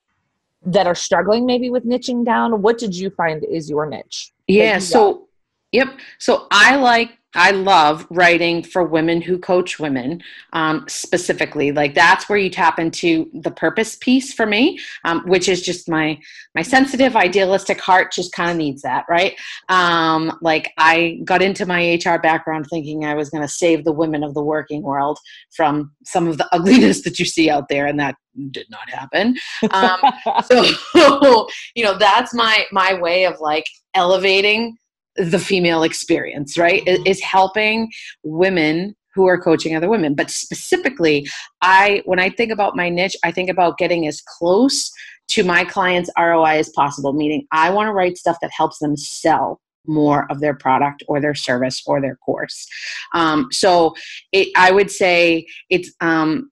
that 0.64 0.86
are 0.86 0.94
struggling 0.94 1.46
maybe 1.46 1.70
with 1.70 1.84
niching 1.84 2.24
down. 2.24 2.62
What 2.62 2.78
did 2.78 2.96
you 2.96 3.10
find 3.10 3.44
is 3.44 3.70
your 3.70 3.86
niche? 3.86 4.32
Yeah, 4.46 4.78
so 4.78 5.27
Yep. 5.72 5.98
So 6.18 6.46
I 6.50 6.76
like 6.76 7.18
I 7.34 7.50
love 7.50 8.06
writing 8.10 8.62
for 8.62 8.82
women 8.82 9.20
who 9.20 9.38
coach 9.38 9.78
women 9.78 10.22
um, 10.54 10.86
specifically. 10.88 11.72
Like 11.72 11.94
that's 11.94 12.28
where 12.28 12.38
you 12.38 12.48
tap 12.48 12.78
into 12.78 13.30
the 13.34 13.50
purpose 13.50 13.96
piece 13.96 14.32
for 14.32 14.46
me, 14.46 14.78
um, 15.04 15.22
which 15.26 15.48
is 15.48 15.62
just 15.62 15.90
my 15.90 16.18
my 16.54 16.62
sensitive, 16.62 17.16
idealistic 17.16 17.80
heart 17.80 18.12
just 18.12 18.32
kind 18.32 18.50
of 18.50 18.56
needs 18.56 18.80
that, 18.82 19.04
right? 19.10 19.38
Um, 19.68 20.38
like 20.40 20.72
I 20.78 21.20
got 21.24 21.42
into 21.42 21.66
my 21.66 22.00
HR 22.02 22.18
background 22.18 22.66
thinking 22.70 23.04
I 23.04 23.14
was 23.14 23.28
going 23.28 23.42
to 23.42 23.48
save 23.48 23.84
the 23.84 23.92
women 23.92 24.24
of 24.24 24.32
the 24.32 24.42
working 24.42 24.82
world 24.82 25.18
from 25.54 25.92
some 26.04 26.28
of 26.28 26.38
the 26.38 26.48
ugliness 26.52 27.02
that 27.02 27.18
you 27.18 27.26
see 27.26 27.50
out 27.50 27.68
there, 27.68 27.86
and 27.86 28.00
that 28.00 28.16
did 28.50 28.66
not 28.70 28.88
happen. 28.88 29.36
Um, 29.70 30.00
so 30.44 31.46
you 31.74 31.84
know 31.84 31.98
that's 31.98 32.32
my 32.32 32.64
my 32.72 32.94
way 32.94 33.26
of 33.26 33.38
like 33.38 33.66
elevating 33.94 34.78
the 35.18 35.38
female 35.38 35.82
experience, 35.82 36.56
right? 36.56 36.82
Is 36.86 37.20
helping 37.20 37.90
women 38.22 38.94
who 39.14 39.26
are 39.26 39.40
coaching 39.40 39.74
other 39.74 39.88
women. 39.88 40.14
But 40.14 40.30
specifically, 40.30 41.26
I 41.60 42.02
when 42.04 42.20
I 42.20 42.30
think 42.30 42.52
about 42.52 42.76
my 42.76 42.88
niche, 42.88 43.16
I 43.24 43.32
think 43.32 43.50
about 43.50 43.78
getting 43.78 44.06
as 44.06 44.22
close 44.38 44.90
to 45.30 45.44
my 45.44 45.64
clients' 45.64 46.10
ROI 46.18 46.58
as 46.58 46.70
possible, 46.70 47.12
meaning 47.12 47.46
I 47.52 47.70
want 47.70 47.88
to 47.88 47.92
write 47.92 48.16
stuff 48.16 48.38
that 48.40 48.50
helps 48.56 48.78
them 48.78 48.96
sell 48.96 49.60
more 49.86 50.30
of 50.30 50.40
their 50.40 50.54
product 50.54 51.02
or 51.08 51.20
their 51.20 51.34
service 51.34 51.82
or 51.86 52.00
their 52.00 52.16
course. 52.16 52.66
Um, 53.14 53.48
so 53.50 53.94
it, 54.32 54.48
I 54.56 54.70
would 54.70 54.90
say 54.90 55.46
it's 55.70 55.92
um, 56.00 56.50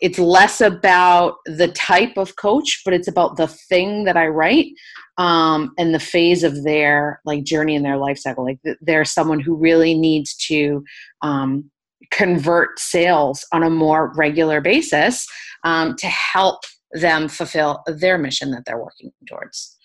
it's 0.00 0.18
less 0.18 0.60
about 0.60 1.36
the 1.46 1.68
type 1.68 2.16
of 2.16 2.36
coach, 2.36 2.82
but 2.84 2.94
it's 2.94 3.08
about 3.08 3.36
the 3.36 3.48
thing 3.48 4.04
that 4.04 4.16
I 4.16 4.28
write 4.28 4.72
um, 5.18 5.72
and 5.78 5.94
the 5.94 6.00
phase 6.00 6.42
of 6.42 6.64
their 6.64 7.20
like 7.24 7.44
journey 7.44 7.74
in 7.74 7.82
their 7.82 7.96
life 7.96 8.18
cycle. 8.18 8.44
Like 8.44 8.58
they're 8.80 9.04
someone 9.04 9.40
who 9.40 9.56
really 9.56 9.94
needs 9.94 10.34
to 10.48 10.84
um, 11.22 11.70
convert 12.10 12.78
sales 12.78 13.46
on 13.52 13.62
a 13.62 13.70
more 13.70 14.12
regular 14.16 14.60
basis 14.60 15.26
um, 15.64 15.96
to 15.96 16.06
help 16.06 16.60
them 16.92 17.28
fulfill 17.28 17.82
their 17.86 18.18
mission 18.18 18.50
that 18.52 18.64
they're 18.66 18.78
working 18.78 19.10
towards. 19.28 19.76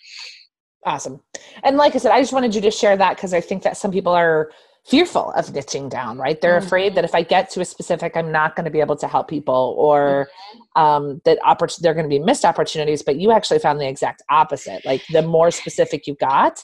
Awesome. 0.85 1.21
And 1.63 1.77
like 1.77 1.95
I 1.95 1.97
said, 1.97 2.11
I 2.11 2.21
just 2.21 2.33
wanted 2.33 2.55
you 2.55 2.61
to 2.61 2.71
share 2.71 2.95
that 2.95 3.17
because 3.17 3.33
I 3.33 3.41
think 3.41 3.63
that 3.63 3.77
some 3.77 3.91
people 3.91 4.13
are 4.13 4.51
fearful 4.89 5.31
of 5.31 5.47
niching 5.47 5.89
down, 5.89 6.17
right? 6.17 6.41
They're 6.41 6.57
mm-hmm. 6.57 6.65
afraid 6.65 6.95
that 6.95 7.05
if 7.05 7.13
I 7.13 7.21
get 7.21 7.49
to 7.51 7.61
a 7.61 7.65
specific, 7.65 8.17
I'm 8.17 8.31
not 8.31 8.55
going 8.55 8.65
to 8.65 8.71
be 8.71 8.79
able 8.79 8.95
to 8.97 9.07
help 9.07 9.27
people 9.27 9.75
or 9.77 10.29
mm-hmm. 10.75 10.81
um, 10.81 11.21
that 11.25 11.39
oppor- 11.45 11.77
they're 11.79 11.93
going 11.93 12.05
to 12.05 12.09
be 12.09 12.19
missed 12.19 12.45
opportunities. 12.45 13.03
But 13.03 13.17
you 13.17 13.31
actually 13.31 13.59
found 13.59 13.79
the 13.79 13.87
exact 13.87 14.23
opposite. 14.29 14.85
Like 14.85 15.03
the 15.11 15.21
more 15.21 15.51
specific 15.51 16.07
you 16.07 16.15
got, 16.15 16.63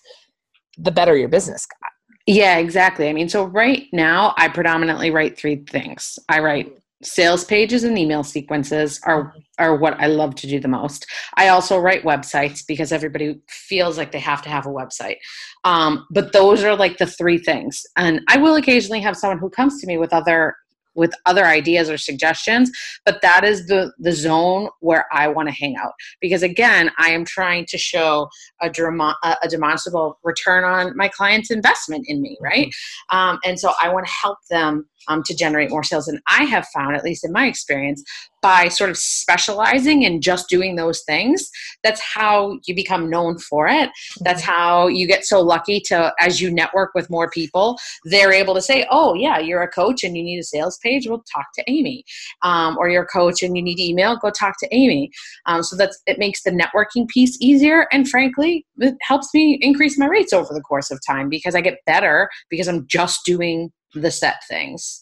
the 0.77 0.91
better 0.91 1.15
your 1.15 1.29
business 1.29 1.65
got. 1.65 1.91
Yeah, 2.25 2.57
exactly. 2.57 3.07
I 3.07 3.13
mean, 3.13 3.29
so 3.29 3.45
right 3.45 3.87
now 3.93 4.33
I 4.37 4.49
predominantly 4.49 5.11
write 5.11 5.37
three 5.37 5.57
things. 5.57 6.17
I 6.27 6.39
write 6.39 6.75
sales 7.03 7.43
pages 7.43 7.83
and 7.83 7.97
email 7.97 8.23
sequences 8.23 8.99
are 9.03 9.25
mm-hmm. 9.25 9.39
Are 9.59 9.75
what 9.75 9.99
I 9.99 10.07
love 10.07 10.35
to 10.35 10.47
do 10.47 10.59
the 10.59 10.67
most. 10.67 11.05
I 11.35 11.49
also 11.49 11.79
write 11.79 12.03
websites 12.03 12.65
because 12.67 12.91
everybody 12.91 13.39
feels 13.47 13.97
like 13.97 14.11
they 14.11 14.19
have 14.19 14.41
to 14.43 14.49
have 14.49 14.65
a 14.65 14.69
website. 14.69 15.17
Um, 15.63 16.05
but 16.11 16.33
those 16.33 16.63
are 16.63 16.75
like 16.75 16.97
the 16.97 17.05
three 17.05 17.37
things. 17.37 17.83
And 17.95 18.21
I 18.27 18.37
will 18.37 18.55
occasionally 18.55 19.01
have 19.01 19.17
someone 19.17 19.39
who 19.39 19.49
comes 19.49 19.79
to 19.81 19.87
me 19.87 19.97
with 19.97 20.13
other 20.13 20.55
with 20.95 21.13
other 21.25 21.45
ideas 21.45 21.89
or 21.89 21.97
suggestions 21.97 22.71
but 23.05 23.21
that 23.21 23.43
is 23.43 23.67
the 23.67 23.91
the 23.99 24.11
zone 24.11 24.69
where 24.79 25.05
i 25.11 25.27
want 25.27 25.47
to 25.47 25.53
hang 25.53 25.75
out 25.75 25.91
because 26.21 26.41
again 26.41 26.89
i 26.97 27.09
am 27.09 27.23
trying 27.23 27.65
to 27.67 27.77
show 27.77 28.27
a, 28.61 28.69
drama, 28.69 29.15
a 29.43 29.47
demonstrable 29.47 30.17
return 30.23 30.63
on 30.63 30.95
my 30.95 31.07
client's 31.07 31.51
investment 31.51 32.05
in 32.07 32.21
me 32.21 32.37
right 32.41 32.67
mm-hmm. 32.67 33.17
um, 33.17 33.39
and 33.45 33.59
so 33.59 33.73
i 33.81 33.89
want 33.89 34.05
to 34.05 34.11
help 34.11 34.37
them 34.49 34.87
um, 35.07 35.21
to 35.23 35.35
generate 35.35 35.69
more 35.69 35.83
sales 35.83 36.07
and 36.07 36.19
i 36.27 36.45
have 36.45 36.65
found 36.73 36.95
at 36.95 37.03
least 37.03 37.23
in 37.23 37.31
my 37.31 37.45
experience 37.45 38.03
by 38.45 38.67
sort 38.67 38.91
of 38.91 38.97
specializing 38.97 40.05
and 40.05 40.21
just 40.21 40.47
doing 40.47 40.75
those 40.75 41.01
things 41.01 41.49
that's 41.83 41.99
how 41.99 42.59
you 42.67 42.75
become 42.75 43.09
known 43.09 43.39
for 43.39 43.67
it 43.67 43.89
that's 44.21 44.43
mm-hmm. 44.43 44.51
how 44.51 44.87
you 44.87 45.07
get 45.07 45.25
so 45.25 45.41
lucky 45.41 45.79
to 45.79 46.13
as 46.19 46.39
you 46.39 46.51
network 46.51 46.91
with 46.93 47.09
more 47.09 47.27
people 47.27 47.75
they're 48.03 48.31
able 48.31 48.53
to 48.53 48.61
say 48.61 48.85
oh 48.91 49.15
yeah 49.15 49.39
you're 49.39 49.63
a 49.63 49.67
coach 49.67 50.03
and 50.03 50.15
you 50.15 50.21
need 50.21 50.37
a 50.37 50.43
sales 50.43 50.77
page 50.83 51.07
well 51.07 51.23
talk 51.33 51.47
to 51.55 51.63
amy 51.65 52.03
um, 52.43 52.77
or 52.77 52.87
you're 52.87 53.01
a 53.01 53.07
coach 53.07 53.41
and 53.41 53.57
you 53.57 53.63
need 53.63 53.79
email 53.79 54.15
go 54.15 54.29
talk 54.29 54.53
to 54.59 54.67
amy 54.71 55.09
um, 55.47 55.63
so 55.63 55.75
that's 55.75 55.99
it 56.05 56.19
makes 56.19 56.43
the 56.43 56.51
networking 56.51 57.07
piece 57.07 57.35
easier 57.41 57.87
and 57.91 58.07
frankly 58.07 58.63
it 58.77 58.93
helps 59.01 59.33
me 59.33 59.57
increase 59.59 59.97
my 59.97 60.05
rates 60.05 60.33
over 60.33 60.53
the 60.53 60.61
course 60.61 60.91
of 60.91 60.99
time 61.03 61.29
because 61.29 61.55
i 61.55 61.61
get 61.61 61.79
better 61.87 62.29
because 62.51 62.67
i'm 62.67 62.85
just 62.85 63.25
doing 63.25 63.71
the 63.95 64.11
set 64.11 64.35
things 64.47 65.01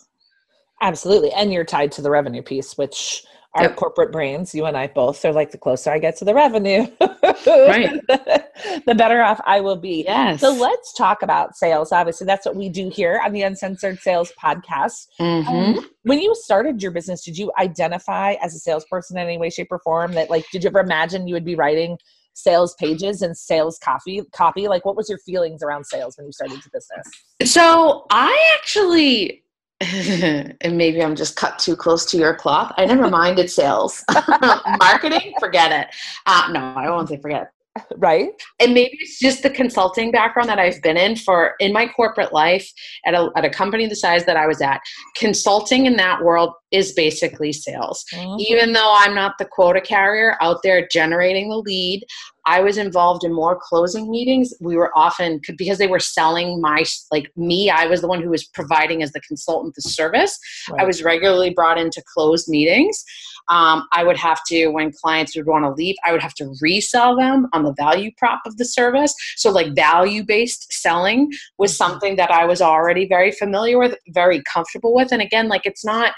Absolutely. 0.83 1.31
And 1.31 1.53
you're 1.53 1.63
tied 1.63 1.93
to 1.93 2.01
the 2.01 2.09
revenue 2.09 2.41
piece, 2.41 2.77
which 2.77 3.23
our 3.55 3.63
yep. 3.63 3.75
corporate 3.75 4.11
brains, 4.11 4.55
you 4.55 4.65
and 4.65 4.75
I 4.75 4.87
both, 4.87 5.23
are 5.25 5.31
like 5.31 5.51
the 5.51 5.57
closer 5.59 5.91
I 5.91 5.99
get 5.99 6.17
to 6.17 6.25
the 6.25 6.33
revenue, 6.33 6.87
right? 6.99 7.99
the 8.07 8.95
better 8.97 9.21
off 9.21 9.39
I 9.45 9.59
will 9.59 9.75
be. 9.75 10.03
Yes. 10.07 10.41
So 10.41 10.51
let's 10.51 10.91
talk 10.93 11.21
about 11.21 11.55
sales. 11.55 11.91
Obviously, 11.91 12.25
that's 12.25 12.47
what 12.47 12.55
we 12.55 12.67
do 12.67 12.89
here 12.89 13.21
on 13.23 13.31
the 13.31 13.43
Uncensored 13.43 13.99
Sales 13.99 14.31
Podcast. 14.41 15.07
Mm-hmm. 15.19 15.47
Um, 15.47 15.89
when 16.01 16.19
you 16.19 16.33
started 16.35 16.81
your 16.81 16.91
business, 16.91 17.23
did 17.23 17.37
you 17.37 17.51
identify 17.59 18.33
as 18.41 18.55
a 18.55 18.59
salesperson 18.59 19.17
in 19.17 19.23
any 19.27 19.37
way, 19.37 19.51
shape, 19.51 19.71
or 19.71 19.79
form? 19.79 20.13
That 20.13 20.31
like, 20.31 20.45
did 20.51 20.63
you 20.63 20.69
ever 20.69 20.79
imagine 20.79 21.27
you 21.27 21.35
would 21.35 21.45
be 21.45 21.55
writing 21.55 21.97
sales 22.33 22.73
pages 22.75 23.21
and 23.21 23.37
sales 23.37 23.77
copy? 23.77 24.23
Copy. 24.33 24.67
Like, 24.67 24.83
what 24.83 24.95
was 24.95 25.07
your 25.09 25.19
feelings 25.19 25.61
around 25.61 25.85
sales 25.85 26.17
when 26.17 26.25
you 26.25 26.31
started 26.31 26.55
your 26.55 26.71
business? 26.73 27.53
So 27.53 28.07
I 28.09 28.55
actually 28.57 29.43
and 29.81 30.77
maybe 30.77 31.03
I'm 31.03 31.15
just 31.15 31.35
cut 31.35 31.59
too 31.59 31.75
close 31.75 32.05
to 32.07 32.17
your 32.17 32.35
cloth. 32.35 32.73
I 32.77 32.85
never 32.85 33.09
minded 33.09 33.49
sales. 33.49 34.03
Marketing, 34.79 35.33
forget 35.39 35.71
it. 35.71 35.93
Uh, 36.25 36.49
no, 36.51 36.59
I 36.59 36.89
won't 36.89 37.09
say 37.09 37.19
forget 37.19 37.51
right? 37.97 38.29
And 38.59 38.73
maybe 38.73 38.97
it's 38.99 39.19
just 39.19 39.41
the 39.43 39.49
consulting 39.49 40.11
background 40.11 40.47
that 40.49 40.59
i've 40.59 40.81
been 40.81 40.97
in 40.97 41.15
for 41.15 41.55
in 41.59 41.73
my 41.73 41.87
corporate 41.87 42.33
life 42.33 42.69
at 43.05 43.13
a, 43.13 43.29
at 43.35 43.45
a 43.45 43.49
company 43.49 43.87
the 43.87 43.95
size 43.95 44.25
that 44.25 44.37
i 44.37 44.45
was 44.45 44.61
at 44.61 44.79
consulting 45.15 45.85
in 45.85 45.95
that 45.95 46.23
world 46.23 46.53
is 46.71 46.93
basically 46.93 47.51
sales. 47.51 48.03
Mm-hmm. 48.13 48.39
even 48.39 48.73
though 48.73 48.93
i'm 48.97 49.15
not 49.15 49.33
the 49.39 49.45
quota 49.45 49.81
carrier 49.81 50.37
out 50.41 50.57
there 50.63 50.87
generating 50.91 51.49
the 51.49 51.57
lead 51.57 52.03
i 52.45 52.59
was 52.59 52.77
involved 52.77 53.23
in 53.23 53.33
more 53.33 53.57
closing 53.59 54.09
meetings. 54.09 54.53
We 54.59 54.75
were 54.75 54.91
often 54.95 55.41
because 55.57 55.77
they 55.77 55.87
were 55.87 55.99
selling 55.99 56.61
my 56.61 56.83
like 57.11 57.31
me 57.35 57.69
i 57.69 57.87
was 57.87 58.01
the 58.01 58.07
one 58.07 58.21
who 58.21 58.29
was 58.29 58.45
providing 58.45 59.01
as 59.01 59.11
the 59.11 59.21
consultant 59.21 59.75
the 59.75 59.81
service. 59.81 60.37
Right. 60.69 60.81
i 60.81 60.85
was 60.85 61.03
regularly 61.03 61.51
brought 61.51 61.77
into 61.77 62.03
closed 62.13 62.47
meetings 62.47 63.03
um, 63.49 63.87
I 63.91 64.03
would 64.03 64.17
have 64.17 64.41
to, 64.47 64.67
when 64.67 64.91
clients 64.91 65.35
would 65.35 65.45
want 65.45 65.65
to 65.65 65.71
leave, 65.71 65.95
I 66.05 66.11
would 66.11 66.21
have 66.21 66.33
to 66.35 66.53
resell 66.61 67.15
them 67.15 67.47
on 67.53 67.63
the 67.63 67.73
value 67.73 68.11
prop 68.17 68.41
of 68.45 68.57
the 68.57 68.65
service. 68.65 69.13
So, 69.37 69.51
like 69.51 69.75
value 69.75 70.23
based 70.23 70.71
selling 70.71 71.31
was 71.57 71.71
mm-hmm. 71.71 71.91
something 71.91 72.15
that 72.15 72.31
I 72.31 72.45
was 72.45 72.61
already 72.61 73.07
very 73.07 73.31
familiar 73.31 73.77
with, 73.77 73.95
very 74.09 74.41
comfortable 74.51 74.93
with. 74.93 75.11
And 75.11 75.21
again, 75.21 75.47
like 75.47 75.65
it's 75.65 75.85
not, 75.85 76.13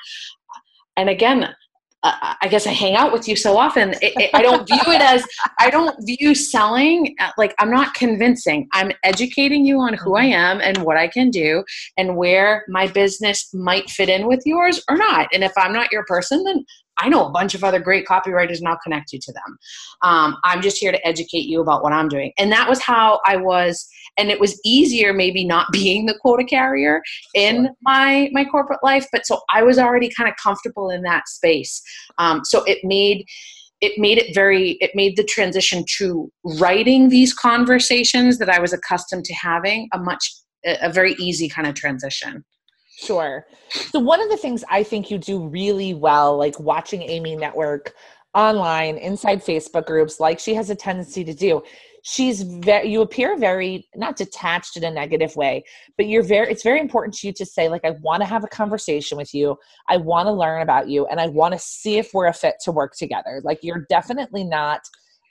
and 0.97 1.09
again, 1.09 1.53
I 2.41 2.47
guess 2.49 2.67
I 2.67 2.71
hang 2.71 2.95
out 2.95 3.11
with 3.11 3.27
you 3.27 3.35
so 3.35 3.57
often. 3.57 3.91
It, 3.93 4.13
it, 4.15 4.29
I 4.33 4.43
don't 4.43 4.67
view 4.67 4.93
it 4.93 5.01
as 5.01 5.25
I 5.57 5.71
don't 5.71 5.95
view 6.05 6.35
selling 6.35 7.15
uh, 7.19 7.31
like 7.37 7.55
I'm 7.57 7.71
not 7.71 7.95
convincing. 7.95 8.67
I'm 8.73 8.91
educating 9.03 9.65
you 9.65 9.79
on 9.79 9.95
who 9.95 10.15
I 10.15 10.25
mm-hmm. 10.25 10.33
am 10.33 10.61
and 10.61 10.77
what 10.79 10.97
I 10.97 11.07
can 11.07 11.31
do 11.31 11.63
and 11.97 12.15
where 12.15 12.63
my 12.67 12.87
business 12.87 13.51
might 13.53 13.89
fit 13.89 14.09
in 14.09 14.27
with 14.27 14.43
yours 14.45 14.83
or 14.87 14.97
not. 14.97 15.29
And 15.33 15.43
if 15.43 15.53
I'm 15.57 15.73
not 15.73 15.91
your 15.91 16.05
person, 16.05 16.43
then 16.43 16.63
I 16.97 17.09
know 17.09 17.25
a 17.25 17.29
bunch 17.29 17.55
of 17.55 17.63
other 17.63 17.79
great 17.79 18.05
copywriters 18.05 18.59
and 18.59 18.67
I'll 18.67 18.79
connect 18.83 19.11
you 19.11 19.19
to 19.21 19.33
them. 19.33 19.57
Um, 20.01 20.37
I'm 20.43 20.61
just 20.61 20.77
here 20.77 20.91
to 20.91 21.07
educate 21.07 21.45
you 21.45 21.61
about 21.61 21.83
what 21.83 21.93
I'm 21.93 22.07
doing. 22.07 22.31
And 22.37 22.51
that 22.51 22.69
was 22.69 22.81
how 22.81 23.19
I 23.25 23.35
was. 23.35 23.87
And 24.17 24.29
it 24.31 24.39
was 24.39 24.59
easier 24.63 25.13
maybe 25.13 25.45
not 25.45 25.67
being 25.71 26.05
the 26.05 26.17
quota 26.21 26.43
carrier 26.43 27.01
in 27.33 27.69
my, 27.81 28.29
my 28.31 28.45
corporate 28.45 28.83
life. 28.83 29.07
But 29.11 29.25
so 29.25 29.41
I 29.53 29.63
was 29.63 29.77
already 29.77 30.09
kind 30.15 30.29
of 30.29 30.35
comfortable 30.41 30.89
in 30.89 31.01
that 31.03 31.27
space. 31.27 31.81
Um, 32.17 32.41
so 32.43 32.63
it 32.63 32.79
made, 32.83 33.25
it 33.81 33.99
made 33.99 34.17
it 34.17 34.33
very 34.33 34.77
it 34.79 34.91
made 34.95 35.17
the 35.17 35.23
transition 35.23 35.83
to 35.97 36.31
writing 36.59 37.09
these 37.09 37.33
conversations 37.33 38.37
that 38.37 38.49
i 38.49 38.57
was 38.57 38.71
accustomed 38.71 39.25
to 39.25 39.33
having 39.33 39.89
a 39.93 39.99
much 39.99 40.31
a 40.65 40.91
very 40.91 41.13
easy 41.19 41.49
kind 41.49 41.67
of 41.67 41.75
transition 41.75 42.43
Sure. 42.97 43.45
So 43.69 43.99
one 43.99 44.21
of 44.21 44.29
the 44.29 44.37
things 44.37 44.63
I 44.69 44.83
think 44.83 45.11
you 45.11 45.17
do 45.17 45.47
really 45.47 45.93
well, 45.93 46.37
like 46.37 46.59
watching 46.59 47.01
Amy 47.01 47.35
network 47.35 47.93
online 48.33 48.97
inside 48.97 49.43
Facebook 49.43 49.85
groups, 49.85 50.19
like 50.19 50.39
she 50.39 50.53
has 50.53 50.69
a 50.69 50.75
tendency 50.75 51.23
to 51.23 51.33
do, 51.33 51.61
she's 52.07 52.43
very 52.43 52.87
you 52.87 53.01
appear 53.01 53.35
very 53.35 53.89
not 53.95 54.15
detached 54.15 54.77
in 54.77 54.83
a 54.83 54.91
negative 54.91 55.35
way 55.35 55.63
but 55.97 56.05
you're 56.05 56.21
very 56.21 56.51
it's 56.51 56.61
very 56.61 56.79
important 56.79 57.15
to 57.15 57.25
you 57.25 57.33
to 57.33 57.43
say 57.43 57.67
like 57.67 57.83
i 57.83 57.89
want 58.01 58.21
to 58.21 58.27
have 58.27 58.43
a 58.43 58.47
conversation 58.47 59.17
with 59.17 59.33
you 59.33 59.57
i 59.89 59.97
want 59.97 60.27
to 60.27 60.31
learn 60.31 60.61
about 60.61 60.87
you 60.87 61.07
and 61.07 61.19
i 61.19 61.25
want 61.27 61.51
to 61.51 61.57
see 61.57 61.97
if 61.97 62.11
we're 62.13 62.27
a 62.27 62.33
fit 62.33 62.55
to 62.61 62.71
work 62.71 62.95
together 62.95 63.41
like 63.43 63.57
you're 63.63 63.87
definitely 63.89 64.43
not 64.43 64.81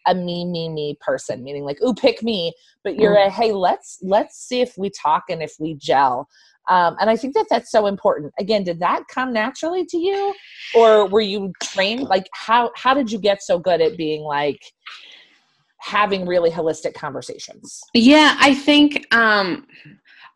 a 0.06 0.14
me 0.14 0.44
me 0.44 0.68
me 0.68 0.98
person 1.00 1.44
meaning 1.44 1.64
like 1.64 1.80
ooh 1.80 1.94
pick 1.94 2.24
me 2.24 2.52
but 2.82 2.96
you're 2.96 3.14
mm. 3.14 3.28
a 3.28 3.30
hey 3.30 3.52
let's 3.52 3.98
let's 4.02 4.36
see 4.36 4.60
if 4.60 4.76
we 4.76 4.90
talk 4.90 5.22
and 5.30 5.44
if 5.44 5.54
we 5.60 5.74
gel 5.74 6.28
um, 6.68 6.96
and 7.00 7.10
i 7.10 7.16
think 7.16 7.34
that 7.34 7.46
that's 7.50 7.70
so 7.70 7.86
important. 7.86 8.32
Again 8.38 8.64
did 8.64 8.80
that 8.80 9.04
come 9.08 9.32
naturally 9.32 9.84
to 9.86 9.98
you? 9.98 10.34
Or 10.74 11.06
were 11.06 11.20
you 11.20 11.52
trained 11.62 12.02
like 12.02 12.28
how 12.32 12.70
how 12.76 12.94
did 12.94 13.10
you 13.10 13.18
get 13.18 13.42
so 13.42 13.58
good 13.58 13.80
at 13.80 13.96
being 13.96 14.22
like 14.22 14.60
having 15.78 16.26
really 16.26 16.50
holistic 16.50 16.94
conversations? 16.94 17.80
Yeah 17.92 18.36
i 18.38 18.54
think 18.54 19.06
um 19.14 19.66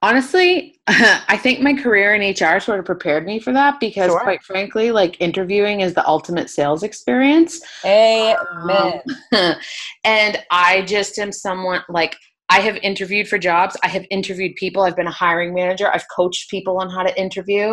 honestly 0.03 0.79
i 0.87 1.37
think 1.37 1.61
my 1.61 1.75
career 1.75 2.15
in 2.15 2.21
hr 2.31 2.61
sort 2.61 2.79
of 2.79 2.85
prepared 2.85 3.27
me 3.27 3.39
for 3.39 3.53
that 3.53 3.81
because 3.81 4.11
sure. 4.11 4.21
quite 4.21 4.43
frankly 4.43 4.93
like 4.93 5.21
interviewing 5.21 5.81
is 5.81 5.95
the 5.95 6.07
ultimate 6.07 6.51
sales 6.51 6.83
experience. 6.83 7.61
Amen. 7.85 9.01
Um, 9.33 9.55
and 10.05 10.43
i 10.51 10.83
just 10.83 11.19
am 11.19 11.33
someone 11.33 11.83
like 11.89 12.17
I 12.51 12.61
have 12.61 12.77
interviewed 12.77 13.29
for 13.29 13.39
jobs. 13.39 13.77
I 13.83 13.89
have 13.89 14.07
interviewed 14.11 14.57
people. 14.57 14.83
I've 14.83 14.97
been 14.97 15.07
a 15.07 15.13
hiring 15.13 15.55
manager. 15.55 15.91
I've 15.93 16.07
coached 16.15 16.51
people 16.51 16.79
on 16.79 16.89
how 16.89 17.03
to 17.03 17.21
interview. 17.21 17.73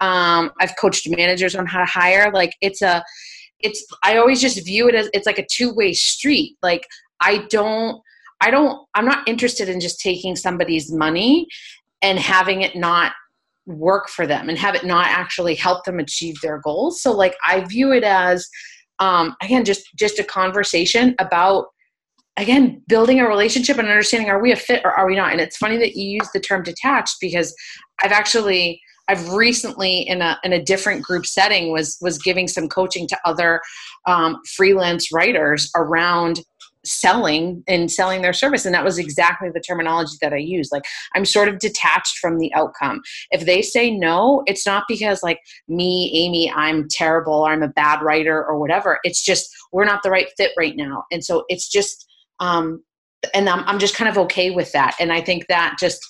Um, 0.00 0.52
I've 0.60 0.76
coached 0.80 1.08
managers 1.08 1.56
on 1.56 1.66
how 1.66 1.80
to 1.80 1.86
hire. 1.86 2.30
Like 2.32 2.54
it's 2.60 2.82
a, 2.82 3.02
it's. 3.60 3.84
I 4.04 4.16
always 4.18 4.40
just 4.40 4.64
view 4.64 4.88
it 4.88 4.94
as 4.94 5.08
it's 5.12 5.26
like 5.26 5.38
a 5.38 5.46
two 5.50 5.74
way 5.74 5.92
street. 5.92 6.56
Like 6.62 6.86
I 7.20 7.46
don't, 7.50 8.00
I 8.40 8.50
don't, 8.50 8.86
I'm 8.94 9.04
not 9.04 9.26
interested 9.28 9.68
in 9.68 9.80
just 9.80 10.00
taking 10.00 10.36
somebody's 10.36 10.92
money 10.92 11.46
and 12.02 12.18
having 12.18 12.62
it 12.62 12.76
not 12.76 13.12
work 13.66 14.08
for 14.08 14.26
them 14.26 14.48
and 14.48 14.58
have 14.58 14.74
it 14.74 14.84
not 14.84 15.06
actually 15.06 15.54
help 15.54 15.84
them 15.84 15.98
achieve 15.98 16.36
their 16.42 16.58
goals. 16.58 17.00
So 17.00 17.12
like 17.12 17.36
I 17.46 17.60
view 17.60 17.92
it 17.92 18.04
as 18.04 18.48
um 18.98 19.34
again 19.40 19.64
just 19.64 19.88
just 19.96 20.18
a 20.18 20.24
conversation 20.24 21.14
about 21.18 21.66
again 22.36 22.82
building 22.88 23.20
a 23.20 23.28
relationship 23.28 23.78
and 23.78 23.88
understanding 23.88 24.30
are 24.30 24.40
we 24.40 24.52
a 24.52 24.56
fit 24.56 24.82
or 24.84 24.92
are 24.92 25.06
we 25.06 25.16
not? 25.16 25.32
And 25.32 25.40
it's 25.40 25.56
funny 25.56 25.76
that 25.78 25.96
you 25.96 26.08
use 26.08 26.28
the 26.32 26.40
term 26.40 26.62
detached 26.62 27.16
because 27.20 27.54
i've 28.02 28.12
actually 28.12 28.80
i've 29.08 29.32
recently 29.32 30.00
in 30.00 30.22
a 30.22 30.38
in 30.44 30.52
a 30.52 30.62
different 30.62 31.02
group 31.02 31.26
setting 31.26 31.72
was 31.72 31.98
was 32.00 32.18
giving 32.18 32.48
some 32.48 32.68
coaching 32.68 33.06
to 33.08 33.18
other 33.24 33.60
um, 34.06 34.38
freelance 34.56 35.12
writers 35.12 35.70
around 35.76 36.40
selling 36.84 37.62
and 37.68 37.92
selling 37.92 38.22
their 38.22 38.32
service. 38.32 38.64
And 38.64 38.74
that 38.74 38.82
was 38.82 38.98
exactly 38.98 39.48
the 39.48 39.60
terminology 39.60 40.16
that 40.20 40.32
i 40.32 40.36
used. 40.36 40.72
Like 40.72 40.84
i'm 41.14 41.24
sort 41.24 41.48
of 41.48 41.58
detached 41.58 42.18
from 42.18 42.38
the 42.38 42.52
outcome. 42.54 43.02
If 43.30 43.46
they 43.46 43.62
say 43.62 43.90
no 43.90 44.42
it's 44.46 44.66
not 44.66 44.84
because 44.88 45.22
like 45.22 45.40
me 45.68 46.10
amy 46.14 46.52
i'm 46.54 46.88
terrible 46.88 47.34
or 47.34 47.52
i'm 47.52 47.62
a 47.62 47.68
bad 47.68 48.02
writer 48.02 48.44
or 48.44 48.58
whatever. 48.58 48.98
It's 49.04 49.22
just 49.22 49.48
we're 49.70 49.84
not 49.84 50.02
the 50.02 50.10
right 50.10 50.28
fit 50.36 50.52
right 50.56 50.76
now. 50.76 51.04
And 51.12 51.24
so 51.24 51.44
it's 51.48 51.68
just 51.68 52.08
um 52.42 52.82
and 53.32 53.48
i'm, 53.48 53.64
I'm 53.66 53.78
just 53.78 53.94
kind 53.94 54.10
of 54.10 54.18
okay 54.18 54.50
with 54.50 54.70
that 54.72 54.96
and 55.00 55.12
i 55.12 55.20
think 55.20 55.46
that 55.48 55.76
just 55.80 56.00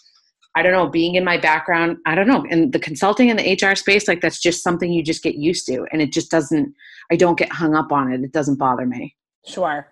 I 0.54 0.62
don't 0.62 0.72
know, 0.72 0.88
being 0.88 1.14
in 1.14 1.24
my 1.24 1.38
background, 1.38 1.96
I 2.04 2.14
don't 2.14 2.28
know, 2.28 2.44
in 2.50 2.72
the 2.72 2.78
consulting 2.78 3.30
and 3.30 3.38
the 3.38 3.54
HR 3.54 3.74
space, 3.74 4.06
like 4.06 4.20
that's 4.20 4.40
just 4.40 4.62
something 4.62 4.92
you 4.92 5.02
just 5.02 5.22
get 5.22 5.36
used 5.36 5.66
to. 5.66 5.86
And 5.92 6.02
it 6.02 6.12
just 6.12 6.30
doesn't, 6.30 6.74
I 7.10 7.16
don't 7.16 7.38
get 7.38 7.50
hung 7.50 7.74
up 7.74 7.90
on 7.90 8.12
it. 8.12 8.22
It 8.22 8.32
doesn't 8.32 8.56
bother 8.56 8.84
me. 8.84 9.16
Sure. 9.46 9.88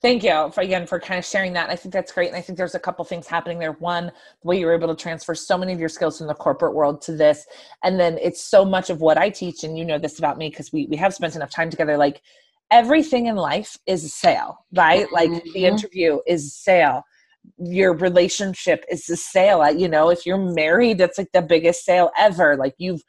Thank 0.00 0.22
you 0.22 0.50
for, 0.52 0.60
again 0.62 0.86
for 0.86 1.00
kind 1.00 1.18
of 1.18 1.24
sharing 1.24 1.52
that. 1.54 1.70
I 1.70 1.76
think 1.76 1.92
that's 1.92 2.12
great. 2.12 2.28
And 2.28 2.36
I 2.36 2.40
think 2.40 2.56
there's 2.56 2.74
a 2.74 2.80
couple 2.80 3.04
things 3.04 3.26
happening 3.26 3.58
there. 3.58 3.72
One, 3.72 4.06
the 4.06 4.48
way 4.48 4.58
you're 4.58 4.74
able 4.74 4.88
to 4.88 5.00
transfer 5.00 5.34
so 5.34 5.56
many 5.58 5.72
of 5.72 5.80
your 5.80 5.88
skills 5.88 6.18
from 6.18 6.26
the 6.26 6.34
corporate 6.34 6.74
world 6.74 7.00
to 7.02 7.12
this. 7.12 7.46
And 7.82 7.98
then 7.98 8.18
it's 8.20 8.42
so 8.42 8.64
much 8.64 8.90
of 8.90 9.00
what 9.00 9.18
I 9.18 9.28
teach, 9.28 9.64
and 9.64 9.76
you 9.76 9.84
know 9.84 9.98
this 9.98 10.20
about 10.20 10.38
me 10.38 10.50
because 10.50 10.72
we, 10.72 10.86
we 10.86 10.96
have 10.96 11.14
spent 11.14 11.34
enough 11.34 11.50
time 11.50 11.68
together. 11.68 11.96
Like 11.96 12.22
everything 12.70 13.26
in 13.26 13.36
life 13.36 13.76
is 13.86 14.04
a 14.04 14.08
sale, 14.08 14.64
right? 14.74 15.10
Like 15.12 15.30
mm-hmm. 15.30 15.52
the 15.52 15.64
interview 15.64 16.18
is 16.26 16.46
a 16.46 16.50
sale. 16.50 17.02
Your 17.58 17.94
relationship 17.94 18.84
is 18.90 19.08
a 19.08 19.16
sale. 19.16 19.70
You 19.72 19.88
know, 19.88 20.10
if 20.10 20.26
you're 20.26 20.52
married, 20.52 20.98
that's 20.98 21.18
like 21.18 21.32
the 21.32 21.42
biggest 21.42 21.84
sale 21.84 22.10
ever. 22.18 22.56
Like 22.56 22.74
you've 22.78 23.02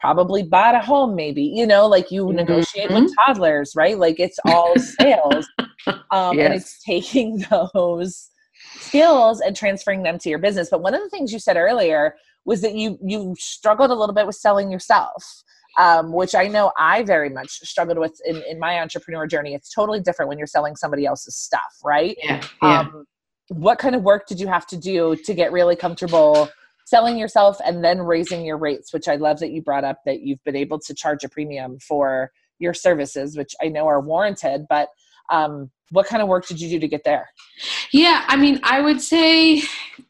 probably 0.00 0.42
bought 0.42 0.74
a 0.74 0.80
home 0.80 1.14
maybe 1.16 1.42
you 1.42 1.66
know 1.66 1.86
like 1.86 2.10
you 2.10 2.26
mm-hmm. 2.26 2.36
negotiate 2.36 2.90
with 2.90 3.10
toddlers 3.16 3.72
right 3.74 3.98
like 3.98 4.20
it's 4.20 4.38
all 4.44 4.74
sales 4.76 5.48
um, 6.10 6.36
yes. 6.36 6.44
and 6.44 6.54
it's 6.54 6.82
taking 6.84 7.38
those 7.74 8.30
skills 8.78 9.40
and 9.40 9.56
transferring 9.56 10.02
them 10.02 10.18
to 10.18 10.28
your 10.28 10.38
business 10.38 10.68
but 10.70 10.82
one 10.82 10.94
of 10.94 11.02
the 11.02 11.08
things 11.08 11.32
you 11.32 11.38
said 11.38 11.56
earlier 11.56 12.14
was 12.44 12.60
that 12.60 12.74
you 12.74 12.98
you 13.02 13.34
struggled 13.38 13.90
a 13.90 13.94
little 13.94 14.14
bit 14.14 14.26
with 14.26 14.36
selling 14.36 14.70
yourself 14.70 15.42
um, 15.78 16.12
which 16.12 16.34
i 16.34 16.46
know 16.46 16.72
i 16.78 17.02
very 17.02 17.30
much 17.30 17.50
struggled 17.50 17.98
with 17.98 18.18
in, 18.24 18.42
in 18.48 18.58
my 18.58 18.80
entrepreneur 18.80 19.26
journey 19.26 19.54
it's 19.54 19.72
totally 19.72 20.00
different 20.00 20.28
when 20.28 20.38
you're 20.38 20.46
selling 20.46 20.76
somebody 20.76 21.06
else's 21.06 21.36
stuff 21.36 21.60
right 21.84 22.16
yeah, 22.22 22.42
yeah. 22.62 22.80
Um, 22.80 23.04
what 23.48 23.78
kind 23.78 23.94
of 23.94 24.02
work 24.02 24.26
did 24.26 24.40
you 24.40 24.48
have 24.48 24.66
to 24.66 24.76
do 24.76 25.16
to 25.24 25.34
get 25.34 25.52
really 25.52 25.76
comfortable 25.76 26.48
selling 26.86 27.18
yourself 27.18 27.58
and 27.64 27.84
then 27.84 28.00
raising 28.00 28.44
your 28.44 28.56
rates, 28.56 28.92
which 28.92 29.08
I 29.08 29.16
love 29.16 29.40
that 29.40 29.50
you 29.50 29.60
brought 29.60 29.84
up 29.84 29.98
that 30.06 30.20
you've 30.20 30.42
been 30.44 30.56
able 30.56 30.78
to 30.80 30.94
charge 30.94 31.24
a 31.24 31.28
premium 31.28 31.78
for 31.80 32.30
your 32.58 32.72
services, 32.72 33.36
which 33.36 33.54
I 33.60 33.68
know 33.68 33.86
are 33.86 34.00
warranted, 34.00 34.66
but 34.68 34.88
um, 35.30 35.70
what 35.90 36.06
kind 36.06 36.22
of 36.22 36.28
work 36.28 36.46
did 36.46 36.60
you 36.60 36.68
do 36.68 36.78
to 36.78 36.88
get 36.88 37.02
there? 37.04 37.28
Yeah, 37.92 38.24
I 38.28 38.36
mean, 38.36 38.60
I 38.62 38.80
would 38.80 39.00
say 39.00 39.56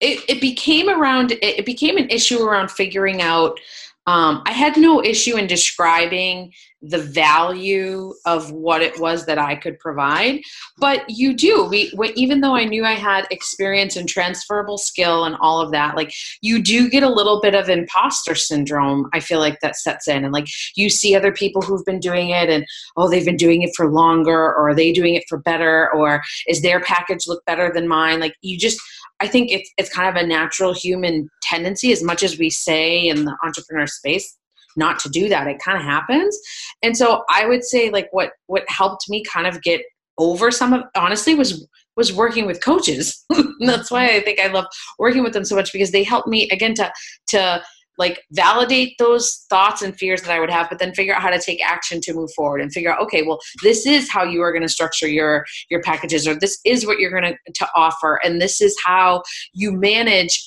it, 0.00 0.24
it 0.29 0.40
became 0.40 0.88
around, 0.88 1.33
it 1.42 1.64
became 1.64 1.96
an 1.96 2.09
issue 2.11 2.42
around 2.42 2.70
figuring 2.70 3.22
out. 3.22 3.59
Um, 4.07 4.42
I 4.47 4.53
had 4.53 4.77
no 4.77 5.03
issue 5.03 5.37
in 5.37 5.47
describing 5.47 6.53
the 6.88 6.99
value 6.99 8.14
of 8.25 8.53
what 8.53 8.83
it 8.83 8.99
was 9.01 9.27
that 9.27 9.38
I 9.38 9.57
could 9.57 9.79
provide. 9.79 10.40
But 10.79 11.05
you 11.09 11.35
do, 11.35 11.64
we, 11.64 11.92
even 12.14 12.40
though 12.40 12.55
I 12.55 12.64
knew 12.64 12.85
I 12.85 12.92
had 12.92 13.27
experience 13.31 13.96
and 13.96 14.09
transferable 14.09 14.79
skill 14.79 15.25
and 15.25 15.37
all 15.40 15.61
of 15.61 15.72
that, 15.72 15.96
like 15.96 16.12
you 16.42 16.62
do 16.62 16.88
get 16.88 17.03
a 17.03 17.12
little 17.12 17.40
bit 17.40 17.55
of 17.55 17.68
imposter 17.68 18.35
syndrome. 18.35 19.09
I 19.12 19.20
feel 19.20 19.38
like 19.38 19.61
that 19.61 19.77
sets 19.77 20.09
in, 20.09 20.25
and 20.25 20.33
like 20.33 20.46
you 20.77 20.90
see 20.90 21.14
other 21.14 21.33
people 21.33 21.62
who've 21.62 21.85
been 21.85 22.01
doing 22.01 22.31
it, 22.31 22.49
and 22.49 22.64
oh, 22.96 23.09
they've 23.09 23.25
been 23.25 23.37
doing 23.37 23.62
it 23.62 23.70
for 23.77 23.90
longer, 23.90 24.33
or 24.33 24.68
are 24.70 24.75
they 24.75 24.92
doing 24.92 25.14
it 25.14 25.25
for 25.29 25.38
better, 25.38 25.92
or 25.92 26.22
is 26.46 26.62
their 26.62 26.81
package 26.81 27.27
look 27.27 27.44
better 27.46 27.72
than 27.72 27.88
mine? 27.88 28.20
Like 28.20 28.35
you 28.42 28.59
just, 28.59 28.79
I 29.20 29.27
think 29.27 29.51
it's 29.51 29.70
it's 29.77 29.92
kind 29.92 30.09
of 30.09 30.22
a 30.22 30.27
natural 30.27 30.72
human 30.75 31.29
tendency, 31.42 31.92
as 31.92 32.03
much 32.03 32.22
as 32.22 32.38
we 32.38 32.51
say 32.51 33.09
in 33.09 33.25
the 33.25 33.37
entrepreneur 33.42 33.87
space 33.87 34.37
not 34.76 34.98
to 35.00 35.08
do 35.08 35.28
that. 35.28 35.46
It 35.46 35.58
kind 35.58 35.78
of 35.78 35.84
happens. 35.84 36.38
And 36.82 36.96
so 36.96 37.24
i 37.30 37.46
would 37.46 37.64
say 37.64 37.90
like 37.90 38.08
what 38.12 38.32
what 38.46 38.64
helped 38.68 39.08
me 39.08 39.22
kind 39.24 39.46
of 39.46 39.62
get 39.62 39.82
over 40.18 40.50
some 40.50 40.72
of 40.72 40.84
honestly 40.96 41.34
was 41.34 41.66
was 41.96 42.12
working 42.12 42.46
with 42.46 42.62
coaches. 42.62 43.24
That's 43.60 43.90
why 43.90 44.08
i 44.16 44.20
think 44.20 44.40
i 44.40 44.48
love 44.48 44.66
working 44.98 45.22
with 45.22 45.32
them 45.32 45.44
so 45.44 45.56
much 45.56 45.72
because 45.72 45.90
they 45.90 46.04
helped 46.04 46.28
me 46.28 46.48
again 46.50 46.74
to 46.74 46.92
to 47.28 47.62
like 47.98 48.22
validate 48.32 48.94
those 48.98 49.46
thoughts 49.48 49.82
and 49.82 49.96
fears 49.96 50.22
that 50.22 50.30
I 50.30 50.40
would 50.40 50.50
have, 50.50 50.68
but 50.68 50.78
then 50.78 50.94
figure 50.94 51.14
out 51.14 51.22
how 51.22 51.30
to 51.30 51.40
take 51.40 51.64
action 51.64 52.00
to 52.02 52.14
move 52.14 52.30
forward 52.34 52.60
and 52.60 52.72
figure 52.72 52.92
out, 52.92 53.00
okay, 53.00 53.22
well, 53.22 53.40
this 53.62 53.86
is 53.86 54.10
how 54.10 54.24
you 54.24 54.42
are 54.42 54.52
going 54.52 54.62
to 54.62 54.68
structure 54.68 55.08
your 55.08 55.44
your 55.70 55.80
packages, 55.82 56.26
or 56.26 56.34
this 56.34 56.58
is 56.64 56.86
what 56.86 56.98
you're 56.98 57.10
going 57.10 57.34
to 57.34 57.52
to 57.52 57.68
offer, 57.74 58.20
and 58.22 58.40
this 58.40 58.60
is 58.60 58.76
how 58.84 59.22
you 59.52 59.72
manage 59.72 60.46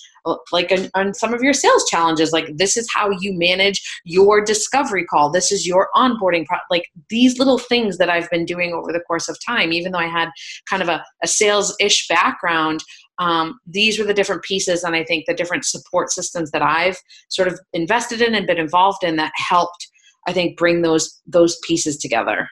like 0.52 0.72
on, 0.72 0.90
on, 0.94 1.14
some 1.14 1.34
of 1.34 1.42
your 1.42 1.54
sales 1.54 1.86
challenges 1.90 2.32
like 2.32 2.58
this 2.58 2.78
is 2.78 2.88
how 2.94 3.10
you 3.20 3.34
manage 3.34 3.82
your 4.06 4.44
discovery 4.44 5.06
call. 5.06 5.32
This 5.32 5.52
is 5.52 5.68
your 5.68 5.90
onboarding 5.96 6.46
pro- 6.46 6.58
like 6.70 6.86
these 7.10 7.40
little 7.40 7.58
things 7.58 7.98
that 7.98 8.10
i've 8.10 8.30
been 8.30 8.46
doing 8.46 8.74
over 8.74 8.92
the 8.92 9.02
course 9.02 9.28
of 9.30 9.38
time 9.46 9.72
even 9.74 9.92
though 9.92 10.00
i 10.00 10.08
had 10.08 10.30
kind 10.70 10.82
of 10.82 10.90
a, 10.90 11.04
a 11.24 11.28
sales-ish 11.28 12.08
background 12.08 12.82
um, 13.20 13.60
these 13.68 14.00
were 14.00 14.06
the 14.06 14.14
different 14.14 14.44
pieces 14.44 14.84
and 14.84 14.96
i 14.96 15.04
think 15.04 15.26
the 15.26 15.34
different 15.34 15.66
support 15.66 16.12
systems 16.12 16.52
that 16.52 16.62
i've 16.62 16.98
sort 17.30 17.48
of 17.48 17.60
invested 17.74 18.22
in 18.22 18.36
and 18.36 18.48
been 18.48 18.58
involved 18.58 19.04
in 19.04 19.16
that 19.16 19.32
helped 19.36 19.88
i 20.28 20.34
think 20.34 20.58
bring 20.58 20.82
those 20.82 21.22
those 21.26 21.58
pieces 21.66 21.98
together. 21.98 22.50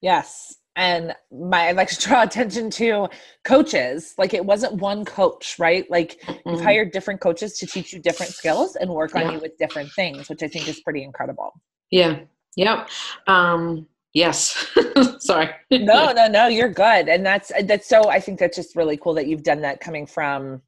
Yes 0.00 0.56
and 0.76 1.14
my 1.30 1.68
i'd 1.68 1.76
like 1.76 1.88
to 1.88 2.00
draw 2.00 2.22
attention 2.24 2.70
to 2.70 3.08
coaches. 3.44 4.14
Like 4.18 4.34
it 4.34 4.44
wasn't 4.44 4.74
one 4.74 5.04
coach, 5.04 5.56
right? 5.58 5.88
Like 5.90 6.20
mm-hmm. 6.22 6.48
you've 6.48 6.62
hired 6.62 6.92
different 6.92 7.20
coaches 7.20 7.58
to 7.58 7.66
teach 7.66 7.92
you 7.92 8.00
different 8.00 8.32
skills 8.32 8.76
and 8.76 8.90
work 8.90 9.14
on 9.14 9.32
you 9.32 9.38
with 9.38 9.56
different 9.58 9.92
things, 9.92 10.28
which 10.28 10.42
I 10.42 10.48
think 10.48 10.66
is 10.66 10.80
pretty 10.80 11.04
incredible. 11.04 11.52
Yeah. 11.90 12.20
Yep. 12.56 12.88
Um 13.26 13.86
yes. 14.14 14.72
Sorry. 15.18 15.50
no, 15.70 16.12
no, 16.12 16.26
no, 16.26 16.46
you're 16.46 16.72
good. 16.72 17.08
And 17.08 17.24
that's 17.24 17.52
that's 17.64 17.88
so 17.88 18.08
I 18.08 18.18
think 18.18 18.38
that's 18.38 18.56
just 18.56 18.74
really 18.74 18.96
cool 18.96 19.14
that 19.14 19.26
you've 19.26 19.42
done 19.42 19.60
that 19.60 19.80
coming 19.80 20.06
from 20.06 20.62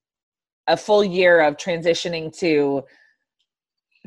a 0.69 0.77
full 0.77 1.05
year 1.05 1.41
of 1.41 1.57
transitioning 1.57 2.37
to 2.39 2.83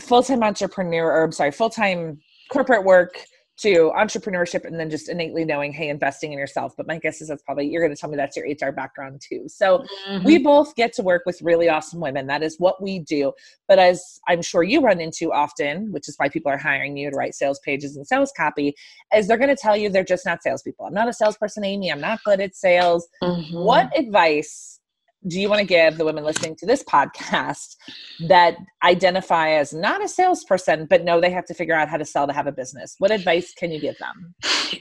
full-time 0.02 0.44
entrepreneur 0.44 1.06
or 1.06 1.24
I'm 1.24 1.32
sorry, 1.32 1.52
full-time 1.52 2.20
corporate 2.52 2.84
work 2.84 3.26
to 3.62 3.92
entrepreneurship 3.98 4.66
and 4.66 4.80
then 4.80 4.90
just 4.90 5.10
innately 5.10 5.44
knowing, 5.44 5.74
hey, 5.74 5.90
investing 5.90 6.32
in 6.32 6.40
yourself. 6.40 6.74
But 6.78 6.88
my 6.88 6.98
guess 6.98 7.22
is 7.22 7.28
that's 7.28 7.44
probably, 7.44 7.68
you're 7.68 7.82
going 7.82 7.94
to 7.94 8.00
tell 8.00 8.10
me 8.10 8.16
that's 8.16 8.38
your 8.38 8.46
HR 8.46 8.72
background 8.72 9.22
too. 9.22 9.46
So 9.48 9.86
mm-hmm. 10.08 10.26
we 10.26 10.38
both 10.38 10.76
get 10.76 10.94
to 10.94 11.04
work 11.04 11.24
with 11.26 11.42
really 11.42 11.68
awesome 11.68 12.00
women. 12.00 12.28
That 12.28 12.42
is 12.42 12.56
what 12.58 12.82
we 12.82 13.00
do. 13.00 13.34
But 13.68 13.80
as 13.80 14.20
I'm 14.28 14.42
sure 14.42 14.64
you 14.64 14.82
run 14.82 15.02
into 15.02 15.34
often, 15.34 15.92
which 15.92 16.08
is 16.08 16.16
why 16.18 16.30
people 16.30 16.52
are 16.52 16.58
hiring 16.58 16.96
you 16.96 17.10
to 17.10 17.16
write 17.16 17.36
sales 17.36 17.60
pages 17.60 17.98
and 17.98 18.08
sales 18.08 18.32
copy, 18.36 18.76
is 19.14 19.28
they're 19.28 19.38
going 19.38 19.50
to 19.50 19.62
tell 19.62 19.76
you 19.76 19.90
they're 19.90 20.04
just 20.04 20.26
not 20.26 20.42
salespeople. 20.42 20.86
I'm 20.86 20.94
not 20.94 21.10
a 21.10 21.14
salesperson, 21.14 21.66
Amy. 21.66 21.92
I'm 21.92 22.02
not 22.02 22.24
good 22.24 22.40
at 22.40 22.56
sales. 22.56 23.08
Mm-hmm. 23.22 23.58
What 23.58 23.98
advice 23.98 24.79
do 25.28 25.40
you 25.40 25.50
want 25.50 25.60
to 25.60 25.66
give 25.66 25.98
the 25.98 26.06
women 26.06 26.24
listening 26.24 26.56
to 26.56 26.66
this 26.66 26.84
podcast 26.84 27.76
that 28.28 28.56
identify 28.84 29.52
as 29.52 29.74
not 29.74 30.04
a 30.04 30.08
salesperson 30.08 30.86
but 30.86 31.04
know 31.04 31.20
they 31.20 31.32
have 31.32 31.46
to 31.46 31.54
figure 31.54 31.76
out 31.76 31.90
how 31.90 31.98
to 31.98 32.06
sell 32.06 32.26
to 32.28 32.34
have 32.34 32.48
a 32.48 32.52
business? 32.52 32.96
What 33.00 33.12
advice 33.12 33.54
can 33.54 33.72
you 33.72 33.80
give 33.80 33.98
them? 33.98 34.34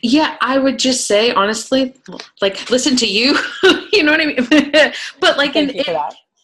Yeah 0.03 0.37
i 0.41 0.59
would 0.59 0.79
just 0.79 1.07
say 1.07 1.33
honestly 1.33 1.95
like 2.41 2.71
listen 2.71 2.97
to 2.97 3.07
you 3.07 3.39
you 3.93 4.03
know 4.03 4.13
what 4.13 4.21
i 4.21 4.27
mean? 4.27 4.93
But 5.21 5.37
like 5.37 5.57
in, 5.57 5.73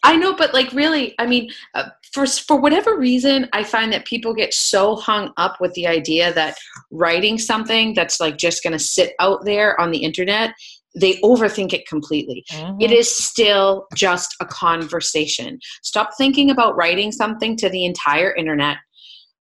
i 0.03 0.17
know 0.17 0.35
but 0.35 0.53
like 0.55 0.73
really 0.73 1.15
i 1.19 1.27
mean 1.27 1.51
uh, 1.75 1.89
for 2.13 2.27
for 2.27 2.57
whatever 2.57 2.97
reason 2.97 3.49
i 3.53 3.63
find 3.63 3.93
that 3.93 4.05
people 4.05 4.35
get 4.35 4.53
so 4.55 4.97
hung 4.97 5.33
up 5.37 5.61
with 5.61 5.73
the 5.75 5.87
idea 5.87 6.33
that 6.35 6.57
writing 6.91 7.39
something 7.39 7.95
that's 7.95 8.21
like 8.21 8.37
just 8.37 8.63
going 8.63 8.73
to 8.73 8.79
sit 8.79 9.15
out 9.19 9.45
there 9.45 9.79
on 9.81 9.91
the 9.91 9.99
internet 9.99 10.55
they 10.95 11.15
overthink 11.17 11.73
it 11.73 11.87
completely. 11.87 12.45
Mm-hmm. 12.51 12.81
It 12.81 12.93
is 12.93 13.15
still 13.15 13.87
just 13.95 14.35
a 14.41 14.47
conversation. 14.47 15.59
Stop 15.83 16.11
thinking 16.17 16.51
about 16.51 16.77
writing 16.77 17.13
something 17.13 17.57
to 17.57 17.69
the 17.69 17.85
entire 17.85 18.35
internet. 18.35 18.79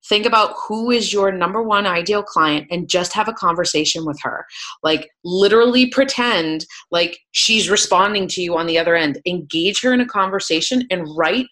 Think 0.09 0.25
about 0.25 0.55
who 0.67 0.91
is 0.91 1.13
your 1.13 1.31
number 1.31 1.63
one 1.63 1.87
ideal 1.87 2.23
client 2.23 2.67
and 2.71 2.89
just 2.89 3.13
have 3.13 3.29
a 3.29 3.33
conversation 3.33 4.07
with 4.07 4.19
her. 4.23 4.47
Like, 4.83 5.11
literally 5.23 5.91
pretend 5.91 6.65
like 6.91 7.19
she's 7.33 7.69
responding 7.69 8.27
to 8.29 8.43
you 8.43 8.57
on 8.57 8.67
the 8.67 8.79
other 8.79 8.97
end. 8.97 9.21
Engage 9.27 9.83
her 9.83 9.93
in 9.93 10.01
a 10.01 10.07
conversation 10.07 10.87
and 10.91 11.07
write 11.17 11.47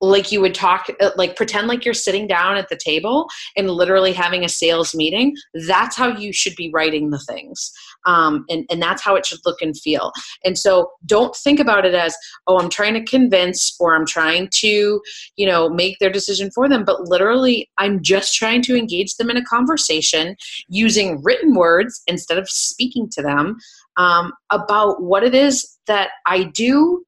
like 0.00 0.30
you 0.30 0.40
would 0.40 0.54
talk 0.54 0.88
uh, 1.00 1.10
like 1.16 1.36
pretend 1.36 1.68
like 1.68 1.84
you're 1.84 1.94
sitting 1.94 2.26
down 2.26 2.56
at 2.56 2.68
the 2.68 2.78
table 2.84 3.28
and 3.56 3.70
literally 3.70 4.12
having 4.12 4.44
a 4.44 4.48
sales 4.48 4.94
meeting 4.94 5.34
that's 5.66 5.96
how 5.96 6.08
you 6.08 6.32
should 6.32 6.54
be 6.54 6.70
writing 6.72 7.10
the 7.10 7.18
things 7.20 7.72
um, 8.06 8.44
and, 8.48 8.64
and 8.70 8.80
that's 8.80 9.02
how 9.02 9.14
it 9.14 9.26
should 9.26 9.38
look 9.44 9.60
and 9.60 9.78
feel 9.78 10.12
and 10.44 10.58
so 10.58 10.90
don't 11.04 11.36
think 11.36 11.60
about 11.60 11.84
it 11.84 11.94
as 11.94 12.16
oh 12.46 12.58
i'm 12.58 12.70
trying 12.70 12.94
to 12.94 13.04
convince 13.04 13.76
or 13.80 13.94
i'm 13.94 14.06
trying 14.06 14.48
to 14.50 15.00
you 15.36 15.46
know 15.46 15.68
make 15.68 15.98
their 15.98 16.10
decision 16.10 16.50
for 16.54 16.68
them 16.68 16.84
but 16.84 17.08
literally 17.08 17.68
i'm 17.78 18.02
just 18.02 18.34
trying 18.34 18.62
to 18.62 18.76
engage 18.76 19.16
them 19.16 19.30
in 19.30 19.36
a 19.36 19.44
conversation 19.44 20.36
using 20.68 21.22
written 21.22 21.54
words 21.54 22.02
instead 22.06 22.38
of 22.38 22.48
speaking 22.48 23.08
to 23.08 23.22
them 23.22 23.56
um, 23.96 24.32
about 24.50 25.02
what 25.02 25.22
it 25.22 25.34
is 25.34 25.78
that 25.86 26.10
i 26.26 26.42
do 26.42 27.04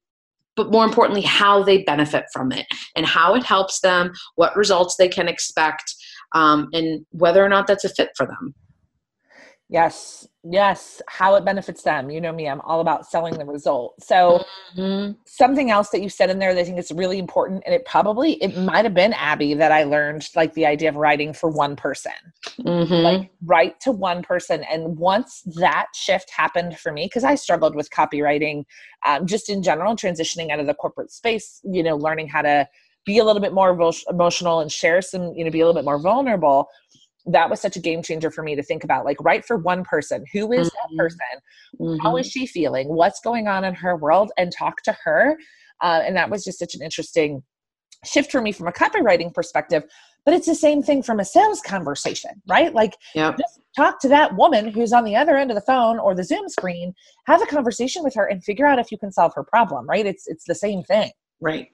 but 0.59 0.73
more 0.73 0.83
importantly, 0.83 1.21
how 1.21 1.63
they 1.63 1.83
benefit 1.83 2.25
from 2.33 2.51
it 2.51 2.65
and 2.93 3.05
how 3.05 3.33
it 3.33 3.43
helps 3.43 3.79
them, 3.79 4.11
what 4.35 4.53
results 4.57 4.97
they 4.97 5.07
can 5.07 5.29
expect, 5.29 5.95
um, 6.33 6.67
and 6.73 7.05
whether 7.11 7.41
or 7.41 7.47
not 7.47 7.65
that's 7.65 7.85
a 7.85 7.89
fit 7.89 8.09
for 8.17 8.25
them. 8.25 8.53
Yes, 9.71 10.27
yes, 10.43 10.99
how 11.07 11.35
it 11.35 11.45
benefits 11.45 11.83
them. 11.83 12.09
You 12.09 12.19
know 12.19 12.31
me, 12.31 12.49
I'm 12.49 12.59
all 12.61 12.81
about 12.81 13.05
selling 13.05 13.37
the 13.37 13.45
result. 13.45 14.01
So, 14.01 14.43
mm-hmm. 14.75 15.11
something 15.27 15.69
else 15.69 15.89
that 15.89 16.01
you 16.01 16.09
said 16.09 16.31
in 16.31 16.39
there 16.39 16.55
that 16.55 16.59
I 16.59 16.63
think 16.63 16.79
is 16.79 16.91
really 16.91 17.19
important, 17.19 17.61
and 17.67 17.75
it 17.75 17.85
probably 17.85 18.33
it 18.41 18.57
might 18.57 18.83
have 18.83 18.95
been 18.95 19.13
Abby 19.13 19.53
that 19.53 19.71
I 19.71 19.83
learned 19.83 20.27
like 20.35 20.55
the 20.55 20.65
idea 20.65 20.89
of 20.89 20.95
writing 20.95 21.33
for 21.33 21.51
one 21.51 21.75
person, 21.75 22.13
mm-hmm. 22.59 22.93
like 22.93 23.29
write 23.45 23.79
to 23.81 23.91
one 23.91 24.23
person. 24.23 24.63
And 24.63 24.97
once 24.97 25.43
that 25.57 25.85
shift 25.93 26.31
happened 26.31 26.79
for 26.79 26.91
me, 26.91 27.05
because 27.05 27.23
I 27.23 27.35
struggled 27.35 27.75
with 27.75 27.91
copywriting, 27.91 28.63
um, 29.05 29.27
just 29.27 29.49
in 29.49 29.61
general, 29.61 29.95
transitioning 29.95 30.49
out 30.49 30.59
of 30.59 30.65
the 30.65 30.73
corporate 30.73 31.11
space, 31.11 31.61
you 31.63 31.83
know, 31.83 31.95
learning 31.95 32.27
how 32.27 32.41
to 32.41 32.67
be 33.05 33.19
a 33.19 33.23
little 33.23 33.41
bit 33.41 33.53
more 33.53 33.69
emotional 34.09 34.59
and 34.61 34.71
share 34.71 35.01
some, 35.01 35.33
you 35.35 35.45
know, 35.45 35.51
be 35.51 35.61
a 35.61 35.65
little 35.65 35.79
bit 35.79 35.85
more 35.85 35.99
vulnerable 35.99 36.67
that 37.31 37.49
was 37.49 37.59
such 37.59 37.75
a 37.75 37.79
game 37.79 38.01
changer 38.01 38.31
for 38.31 38.43
me 38.43 38.55
to 38.55 38.63
think 38.63 38.83
about 38.83 39.05
like 39.05 39.17
write 39.21 39.45
for 39.45 39.57
one 39.57 39.83
person 39.83 40.25
who 40.33 40.51
is 40.51 40.67
mm-hmm. 40.67 40.95
that 40.95 41.03
person 41.03 41.19
mm-hmm. 41.79 41.97
How 42.01 42.17
is 42.17 42.27
mm-hmm. 42.27 42.39
she 42.39 42.47
feeling 42.47 42.89
what's 42.89 43.19
going 43.19 43.47
on 43.47 43.63
in 43.63 43.73
her 43.75 43.95
world 43.95 44.31
and 44.37 44.51
talk 44.51 44.81
to 44.83 44.97
her 45.03 45.37
uh, 45.81 46.01
and 46.05 46.15
that 46.15 46.29
was 46.29 46.43
just 46.43 46.59
such 46.59 46.75
an 46.75 46.81
interesting 46.81 47.43
shift 48.05 48.31
for 48.31 48.41
me 48.41 48.51
from 48.51 48.67
a 48.67 48.71
copywriting 48.71 49.33
perspective 49.33 49.83
but 50.25 50.33
it's 50.33 50.47
the 50.47 50.55
same 50.55 50.81
thing 50.81 51.03
from 51.03 51.19
a 51.19 51.25
sales 51.25 51.61
conversation 51.61 52.31
right 52.47 52.73
like 52.73 52.95
yep. 53.13 53.37
just 53.37 53.59
talk 53.75 53.99
to 53.99 54.07
that 54.07 54.35
woman 54.35 54.69
who's 54.69 54.93
on 54.93 55.03
the 55.03 55.15
other 55.15 55.35
end 55.35 55.51
of 55.51 55.55
the 55.55 55.61
phone 55.61 55.99
or 55.99 56.15
the 56.15 56.23
zoom 56.23 56.47
screen 56.47 56.93
have 57.25 57.41
a 57.41 57.45
conversation 57.45 58.03
with 58.03 58.15
her 58.15 58.25
and 58.25 58.43
figure 58.43 58.65
out 58.65 58.79
if 58.79 58.91
you 58.91 58.97
can 58.97 59.11
solve 59.11 59.33
her 59.35 59.43
problem 59.43 59.85
right 59.87 60.05
it's 60.05 60.27
it's 60.27 60.45
the 60.45 60.55
same 60.55 60.81
thing 60.83 61.11
right 61.41 61.67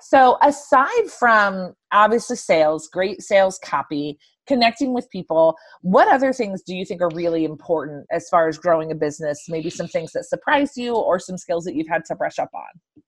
so 0.00 0.36
aside 0.42 1.06
from 1.08 1.74
obviously 1.92 2.36
sales 2.36 2.88
great 2.88 3.22
sales 3.22 3.58
copy 3.64 4.18
connecting 4.46 4.92
with 4.92 5.08
people. 5.10 5.56
What 5.82 6.08
other 6.08 6.32
things 6.32 6.62
do 6.62 6.74
you 6.74 6.84
think 6.84 7.00
are 7.00 7.10
really 7.14 7.44
important 7.44 8.06
as 8.10 8.28
far 8.28 8.48
as 8.48 8.58
growing 8.58 8.90
a 8.90 8.94
business? 8.94 9.44
Maybe 9.48 9.70
some 9.70 9.86
things 9.86 10.12
that 10.12 10.24
surprise 10.24 10.76
you 10.76 10.94
or 10.94 11.18
some 11.18 11.38
skills 11.38 11.64
that 11.64 11.76
you've 11.76 11.88
had 11.88 12.04
to 12.06 12.16
brush 12.16 12.38
up 12.38 12.50
on? 12.54 13.02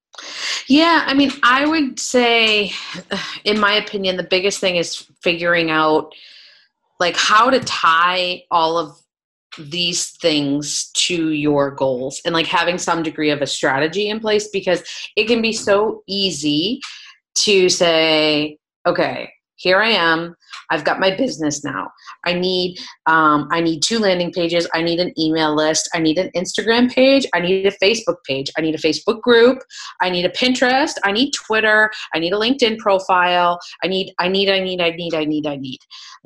Yeah 0.69 1.03
i 1.07 1.15
mean 1.15 1.33
i 1.43 1.67
would 1.67 1.99
say 1.99 2.73
in 3.45 3.59
my 3.59 3.73
opinion 3.75 4.17
the 4.17 4.23
biggest 4.23 4.61
thing 4.61 4.77
is 4.77 5.09
figuring 5.23 5.71
out 5.71 6.15
like 7.01 7.17
how 7.17 7.51
to 7.51 7.61
tie 7.61 8.45
all 8.51 8.79
of 8.79 8.97
these 9.59 10.11
things 10.11 10.91
to 10.93 11.31
your 11.31 11.71
goals 11.71 12.21
and 12.25 12.35
like 12.35 12.47
having 12.47 12.79
some 12.79 13.03
degree 13.03 13.31
of 13.31 13.43
a 13.43 13.47
strategy 13.47 14.09
in 14.09 14.21
place 14.21 14.49
because 14.49 14.83
it 15.17 15.27
can 15.27 15.43
be 15.43 15.53
so 15.53 16.03
easy 16.07 16.81
to 17.35 17.69
say 17.69 18.57
okay 18.87 19.29
here 19.57 19.79
i 19.81 19.89
am. 19.89 20.35
I've 20.71 20.85
got 20.85 20.99
my 20.99 21.15
business 21.15 21.63
now. 21.65 21.91
I 22.25 22.33
need 22.33 22.79
um, 23.07 23.49
i 23.53 23.61
need 23.61 23.83
two 23.83 23.99
landing 23.99 24.33
pages. 24.33 24.69
I 24.75 24.83
need 24.83 25.01
an 25.01 25.13
email 25.19 25.55
list. 25.55 25.89
I 25.95 26.01
need 26.01 26.19
an 26.19 26.31
instagram 26.37 26.93
page. 26.93 27.27
I 27.35 27.41
need 27.41 27.67
a 27.67 27.71
facebook 27.73 28.17
page. 28.27 28.51
I 28.57 28.61
need 28.61 28.75
a 28.75 28.79
facebook 28.79 29.21
group. 29.21 29.59
I 30.01 30.11
need 30.11 30.25
a 30.25 30.31
pinterest. 30.31 30.95
I 31.05 31.13
need 31.13 31.33
twitter. 31.33 31.91
I 32.15 32.19
need 32.19 32.33
a 32.33 32.37
linkedin 32.37 32.79
profile. 32.79 33.59
I 33.83 33.89
need 33.89 34.13
i 34.19 34.29
need 34.29 34.51
i 34.51 34.59
need 34.61 34.81
i 34.81 34.91
need 34.91 35.15
i 35.15 35.25
need 35.25 35.47
i 35.47 35.57
need. 35.57 35.79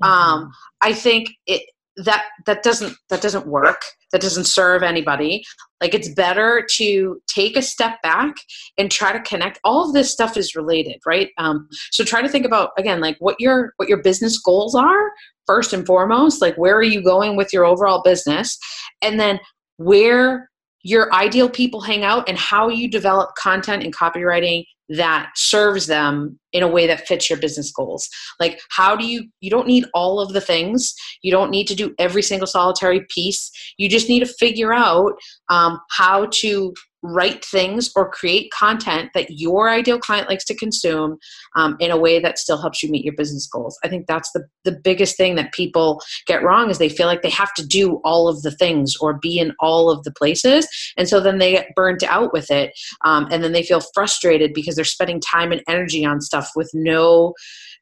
Mm-hmm. 0.03 0.11
um, 0.11 0.53
i 0.83 0.93
think 0.93 1.29
it 1.47 1.63
that 2.05 2.25
that 2.47 2.63
doesn't 2.63 2.97
that 3.11 3.21
doesn't 3.21 3.47
work 3.47 3.83
that 4.13 4.21
doesn't 4.21 4.45
serve 4.45 4.83
anybody. 4.83 5.45
Like 5.81 5.95
it's 5.95 6.09
better 6.09 6.67
to 6.77 7.21
take 7.27 7.57
a 7.57 7.63
step 7.63 8.01
back 8.03 8.35
and 8.79 8.91
try 8.91 9.13
to 9.13 9.21
connect. 9.21 9.61
All 9.65 9.87
of 9.87 9.93
this 9.93 10.11
stuff 10.11 10.37
is 10.37 10.55
related 10.55 11.01
right? 11.07 11.31
Um, 11.39 11.69
so 11.91 12.05
try 12.05 12.23
to 12.23 12.29
think 12.29 12.47
about 12.47 12.71
again 12.79 13.01
like 13.01 13.17
what 13.19 13.37
your 13.39 13.73
what 13.77 13.89
your 13.89 14.03
business 14.03 14.39
goals 14.39 14.75
are 14.75 15.11
first 15.47 15.73
and 15.73 15.87
foremost. 15.87 16.41
Like 16.41 16.57
where 16.57 16.77
are 16.77 16.83
you 16.83 17.03
going 17.03 17.37
with 17.37 17.53
your 17.53 17.65
overall 17.65 18.03
business? 18.03 18.59
And 19.03 19.19
then 19.19 19.41
where 19.77 20.49
your 20.83 21.13
ideal 21.13 21.51
people 21.51 21.81
hang 21.81 22.05
out 22.05 22.29
and 22.29 22.39
how 22.39 22.69
you 22.69 22.89
develop 22.89 23.35
content 23.37 23.83
and 23.83 23.95
copywriting 23.95 24.65
that 24.89 25.31
serves 25.37 25.87
them 25.87 26.39
in 26.53 26.63
a 26.63 26.69
way 26.69 26.87
that 26.87 27.07
fits 27.07 27.29
your 27.29 27.39
business 27.39 27.71
goals. 27.71 28.09
Like 28.41 28.61
how 28.71 28.97
do 28.97 29.07
you 29.07 29.29
you 29.41 29.51
don't 29.51 29.67
need 29.67 29.85
all 29.95 30.21
of 30.21 30.33
the 30.33 30.41
things. 30.41 30.95
You 31.23 31.31
don't 31.31 31.51
need 31.51 31.67
to 31.69 31.75
do 31.75 31.95
every 31.99 32.23
single 32.23 32.47
solitary 32.47 33.07
piece. 33.15 33.51
You 33.77 33.89
just 33.89 34.09
need 34.09 34.21
to 34.21 34.27
figure 34.27 34.73
out 34.73 35.13
um, 35.51 35.79
how 35.91 36.27
to 36.33 36.73
write 37.03 37.45
things 37.45 37.91
or 37.95 38.11
create 38.11 38.51
content 38.53 39.11
that 39.15 39.31
your 39.31 39.69
ideal 39.69 39.99
client 39.99 40.29
likes 40.29 40.45
to 40.47 40.55
consume 40.55 41.17
um, 41.55 41.77
in 41.79 41.91
a 41.91 41.97
way 41.97 42.19
that 42.19 42.39
still 42.39 42.61
helps 42.61 42.83
you 42.83 42.91
meet 42.91 43.05
your 43.05 43.15
business 43.15 43.47
goals. 43.47 43.79
I 43.85 43.89
think 43.89 44.07
that's 44.07 44.31
the, 44.33 44.45
the 44.65 44.73
biggest 44.73 45.17
thing 45.17 45.37
that 45.37 45.53
people 45.53 46.01
get 46.27 46.43
wrong 46.43 46.71
is 46.71 46.79
they 46.79 46.89
feel 46.89 47.07
like 47.07 47.23
they 47.23 47.31
have 47.31 47.55
to 47.55 47.67
do 47.67 48.01
all 48.05 48.29
of 48.29 48.43
the 48.43 48.51
things 48.51 48.97
or 49.01 49.15
be 49.15 49.39
in 49.39 49.55
all 49.61 49.91
of 49.91 50.03
the 50.05 50.13
places 50.13 50.67
and 50.97 51.09
so 51.09 51.21
then 51.21 51.39
they 51.39 51.53
get 51.53 51.75
burnt 51.75 52.03
out 52.03 52.33
with 52.33 52.51
it 52.51 52.73
um, 53.05 53.29
and 53.31 53.45
then 53.45 53.53
they 53.53 53.63
feel 53.63 53.81
frustrated 53.95 54.53
because 54.53 54.75
they're 54.75 54.85
spending 54.85 55.21
time 55.21 55.53
and 55.53 55.63
energy 55.69 56.05
on 56.05 56.21
stuff 56.21 56.51
with 56.57 56.71
no 56.75 57.35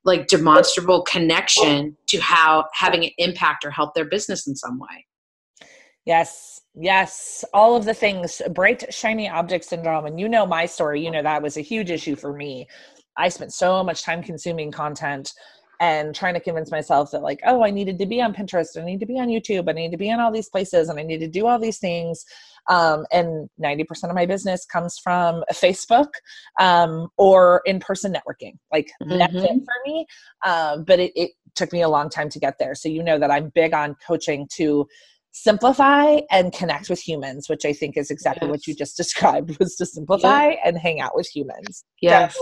like 0.05 0.27
demonstrable 0.29 1.03
connection 1.03 1.97
to 2.07 2.19
how 2.21 2.65
having 2.75 3.05
an 3.05 3.11
impact 3.19 3.65
or 3.65 3.71
help 3.71 3.95
their 3.95 4.05
business 4.05 4.47
in 4.47 4.55
some 4.55 4.79
way. 4.79 5.07
Yes 6.05 6.61
Yes, 6.79 7.43
all 7.55 7.75
of 7.75 7.87
the 7.87 7.95
things, 7.95 8.43
bright, 8.51 8.93
shiny 8.93 9.29
object 9.29 9.65
syndrome. 9.65 10.05
And 10.05 10.21
you 10.21 10.29
know 10.29 10.45
my 10.45 10.67
story, 10.67 11.03
you 11.03 11.11
know 11.11 11.23
that 11.23 11.43
was 11.43 11.57
a 11.57 11.63
huge 11.63 11.91
issue 11.91 12.17
for 12.17 12.35
me. 12.35 12.69
I 13.17 13.31
spent 13.31 13.55
so 13.55 13.83
much 13.83 14.03
time 14.03 14.23
consuming 14.23 14.71
content 14.71 15.33
and 15.81 16.15
trying 16.15 16.35
to 16.35 16.41
convince 16.41 16.71
myself 16.71 17.11
that, 17.11 17.23
like, 17.23 17.41
oh, 17.47 17.65
I 17.65 17.71
needed 17.71 17.99
to 17.99 18.07
be 18.07 18.21
on 18.21 18.35
Pinterest, 18.35 18.79
I 18.79 18.85
need 18.85 19.01
to 19.01 19.07
be 19.07 19.19
on 19.19 19.29
YouTube, 19.29 19.69
I 19.69 19.73
need 19.73 19.91
to 19.91 19.97
be 19.97 20.09
in 20.09 20.21
all 20.21 20.31
these 20.31 20.49
places, 20.49 20.89
and 20.89 20.99
I 20.99 21.03
need 21.03 21.21
to 21.21 21.29
do 21.29 21.47
all 21.47 21.59
these 21.59 21.79
things. 21.79 22.25
Um, 22.69 23.07
and 23.13 23.49
90% 23.63 24.09
of 24.09 24.15
my 24.15 24.27
business 24.27 24.65
comes 24.65 24.99
from 24.99 25.45
Facebook 25.53 26.09
um, 26.61 27.09
or 27.17 27.63
in 27.65 27.79
person 27.79 28.13
networking. 28.13 28.55
Like, 28.73 28.91
mm-hmm. 29.03 29.19
that's 29.19 29.35
it 29.35 29.51
mm-hmm. 29.51 29.59
for 29.59 29.75
me. 29.87 30.07
Um, 30.45 30.85
but 30.85 30.99
it, 30.99 31.13
it 31.15 31.31
took 31.55 31.73
me 31.73 31.83
a 31.83 31.89
long 31.89 32.11
time 32.11 32.29
to 32.31 32.39
get 32.39 32.59
there. 32.59 32.75
So 32.75 32.89
you 32.89 33.03
know 33.03 33.19
that 33.19 33.31
I'm 33.31 33.51
big 33.55 33.73
on 33.73 33.97
coaching 34.07 34.49
to 34.55 34.87
simplify 35.37 36.19
and 36.31 36.51
connect 36.53 36.89
with 36.89 36.99
humans, 36.99 37.47
which 37.49 37.67
I 37.67 37.75
think 37.75 37.99
is 37.99 38.11
exactly 38.11 38.49
yes. 38.49 38.53
what 38.53 38.67
you 38.67 38.75
just 38.75 38.97
described 39.03 39.59
was 39.59 39.77
to 39.77 39.87
simplify 39.87 40.49
yeah. 40.49 40.57
and 40.65 40.79
hang 40.79 41.01
out 41.01 41.15
with 41.15 41.29
humans. 41.29 41.85
Yes. 42.01 42.35
So, 42.35 42.41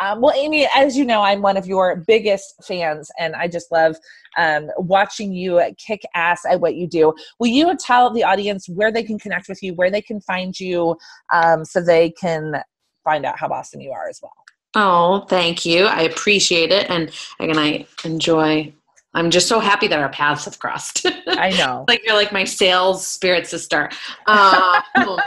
um, 0.00 0.20
well, 0.20 0.34
Amy, 0.36 0.68
as 0.76 0.96
you 0.96 1.04
know, 1.04 1.22
I'm 1.22 1.42
one 1.42 1.56
of 1.56 1.66
your 1.66 2.04
biggest 2.06 2.54
fans, 2.64 3.10
and 3.18 3.34
I 3.34 3.48
just 3.48 3.72
love 3.72 3.96
um, 4.36 4.68
watching 4.76 5.32
you 5.32 5.60
kick 5.84 6.02
ass 6.14 6.42
at 6.48 6.60
what 6.60 6.76
you 6.76 6.86
do. 6.86 7.12
Will 7.40 7.48
you 7.48 7.76
tell 7.76 8.12
the 8.12 8.22
audience 8.22 8.68
where 8.68 8.92
they 8.92 9.02
can 9.02 9.18
connect 9.18 9.48
with 9.48 9.60
you, 9.60 9.74
where 9.74 9.90
they 9.90 10.02
can 10.02 10.20
find 10.20 10.58
you, 10.60 10.96
um, 11.32 11.64
so 11.64 11.80
they 11.80 12.10
can 12.10 12.62
find 13.02 13.24
out 13.24 13.38
how 13.38 13.48
awesome 13.48 13.80
you 13.80 13.90
are 13.90 14.08
as 14.08 14.20
well? 14.22 14.32
Oh, 14.76 15.26
thank 15.28 15.66
you. 15.66 15.86
I 15.86 16.02
appreciate 16.02 16.70
it. 16.70 16.88
And 16.90 17.10
again, 17.40 17.58
I 17.58 17.86
enjoy 18.04 18.72
I'm 19.14 19.30
just 19.30 19.48
so 19.48 19.58
happy 19.58 19.88
that 19.88 19.98
our 19.98 20.10
paths 20.10 20.44
have 20.44 20.58
crossed. 20.58 21.06
I 21.28 21.50
know. 21.50 21.84
like 21.88 22.04
you're 22.04 22.14
like 22.14 22.30
my 22.30 22.44
sales 22.44 23.06
spirit 23.06 23.46
sister. 23.46 23.88
Uh, 24.26 24.82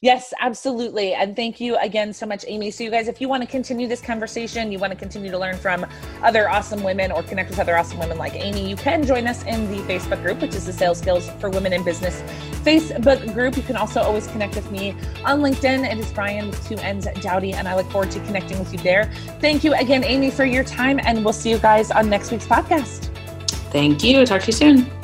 Yes, 0.00 0.34
absolutely. 0.40 1.14
And 1.14 1.36
thank 1.36 1.60
you 1.60 1.76
again 1.76 2.12
so 2.12 2.26
much, 2.26 2.44
Amy. 2.48 2.70
So, 2.70 2.84
you 2.84 2.90
guys, 2.90 3.08
if 3.08 3.20
you 3.20 3.28
want 3.28 3.42
to 3.42 3.48
continue 3.48 3.86
this 3.86 4.00
conversation, 4.00 4.72
you 4.72 4.78
want 4.78 4.92
to 4.92 4.98
continue 4.98 5.30
to 5.30 5.38
learn 5.38 5.56
from 5.56 5.86
other 6.22 6.48
awesome 6.48 6.82
women 6.82 7.12
or 7.12 7.22
connect 7.22 7.50
with 7.50 7.58
other 7.58 7.76
awesome 7.76 7.98
women 7.98 8.18
like 8.18 8.34
Amy, 8.34 8.68
you 8.68 8.76
can 8.76 9.04
join 9.04 9.26
us 9.26 9.44
in 9.44 9.70
the 9.70 9.82
Facebook 9.84 10.22
group, 10.22 10.40
which 10.40 10.54
is 10.54 10.66
the 10.66 10.72
Sales 10.72 10.98
Skills 10.98 11.30
for 11.40 11.50
Women 11.50 11.72
in 11.72 11.84
Business 11.84 12.22
Facebook 12.62 13.32
group. 13.34 13.56
You 13.56 13.62
can 13.62 13.76
also 13.76 14.00
always 14.00 14.26
connect 14.26 14.54
with 14.54 14.70
me 14.70 14.96
on 15.24 15.40
LinkedIn. 15.40 15.90
It 15.90 15.98
is 15.98 16.12
Ryann 16.12 16.50
with 16.50 16.66
two 16.66 16.76
N's 16.76 17.06
Dowdy, 17.20 17.52
and 17.54 17.68
I 17.68 17.76
look 17.76 17.90
forward 17.90 18.10
to 18.12 18.20
connecting 18.20 18.58
with 18.58 18.72
you 18.72 18.78
there. 18.80 19.10
Thank 19.40 19.64
you 19.64 19.74
again, 19.74 20.04
Amy, 20.04 20.30
for 20.30 20.44
your 20.44 20.64
time, 20.64 21.00
and 21.02 21.24
we'll 21.24 21.32
see 21.32 21.50
you 21.50 21.58
guys 21.58 21.90
on 21.90 22.08
next 22.08 22.30
week's 22.30 22.46
podcast. 22.46 23.08
Thank 23.70 24.04
you. 24.04 24.26
Talk 24.26 24.42
to 24.42 24.46
you 24.48 24.52
soon. 24.52 25.01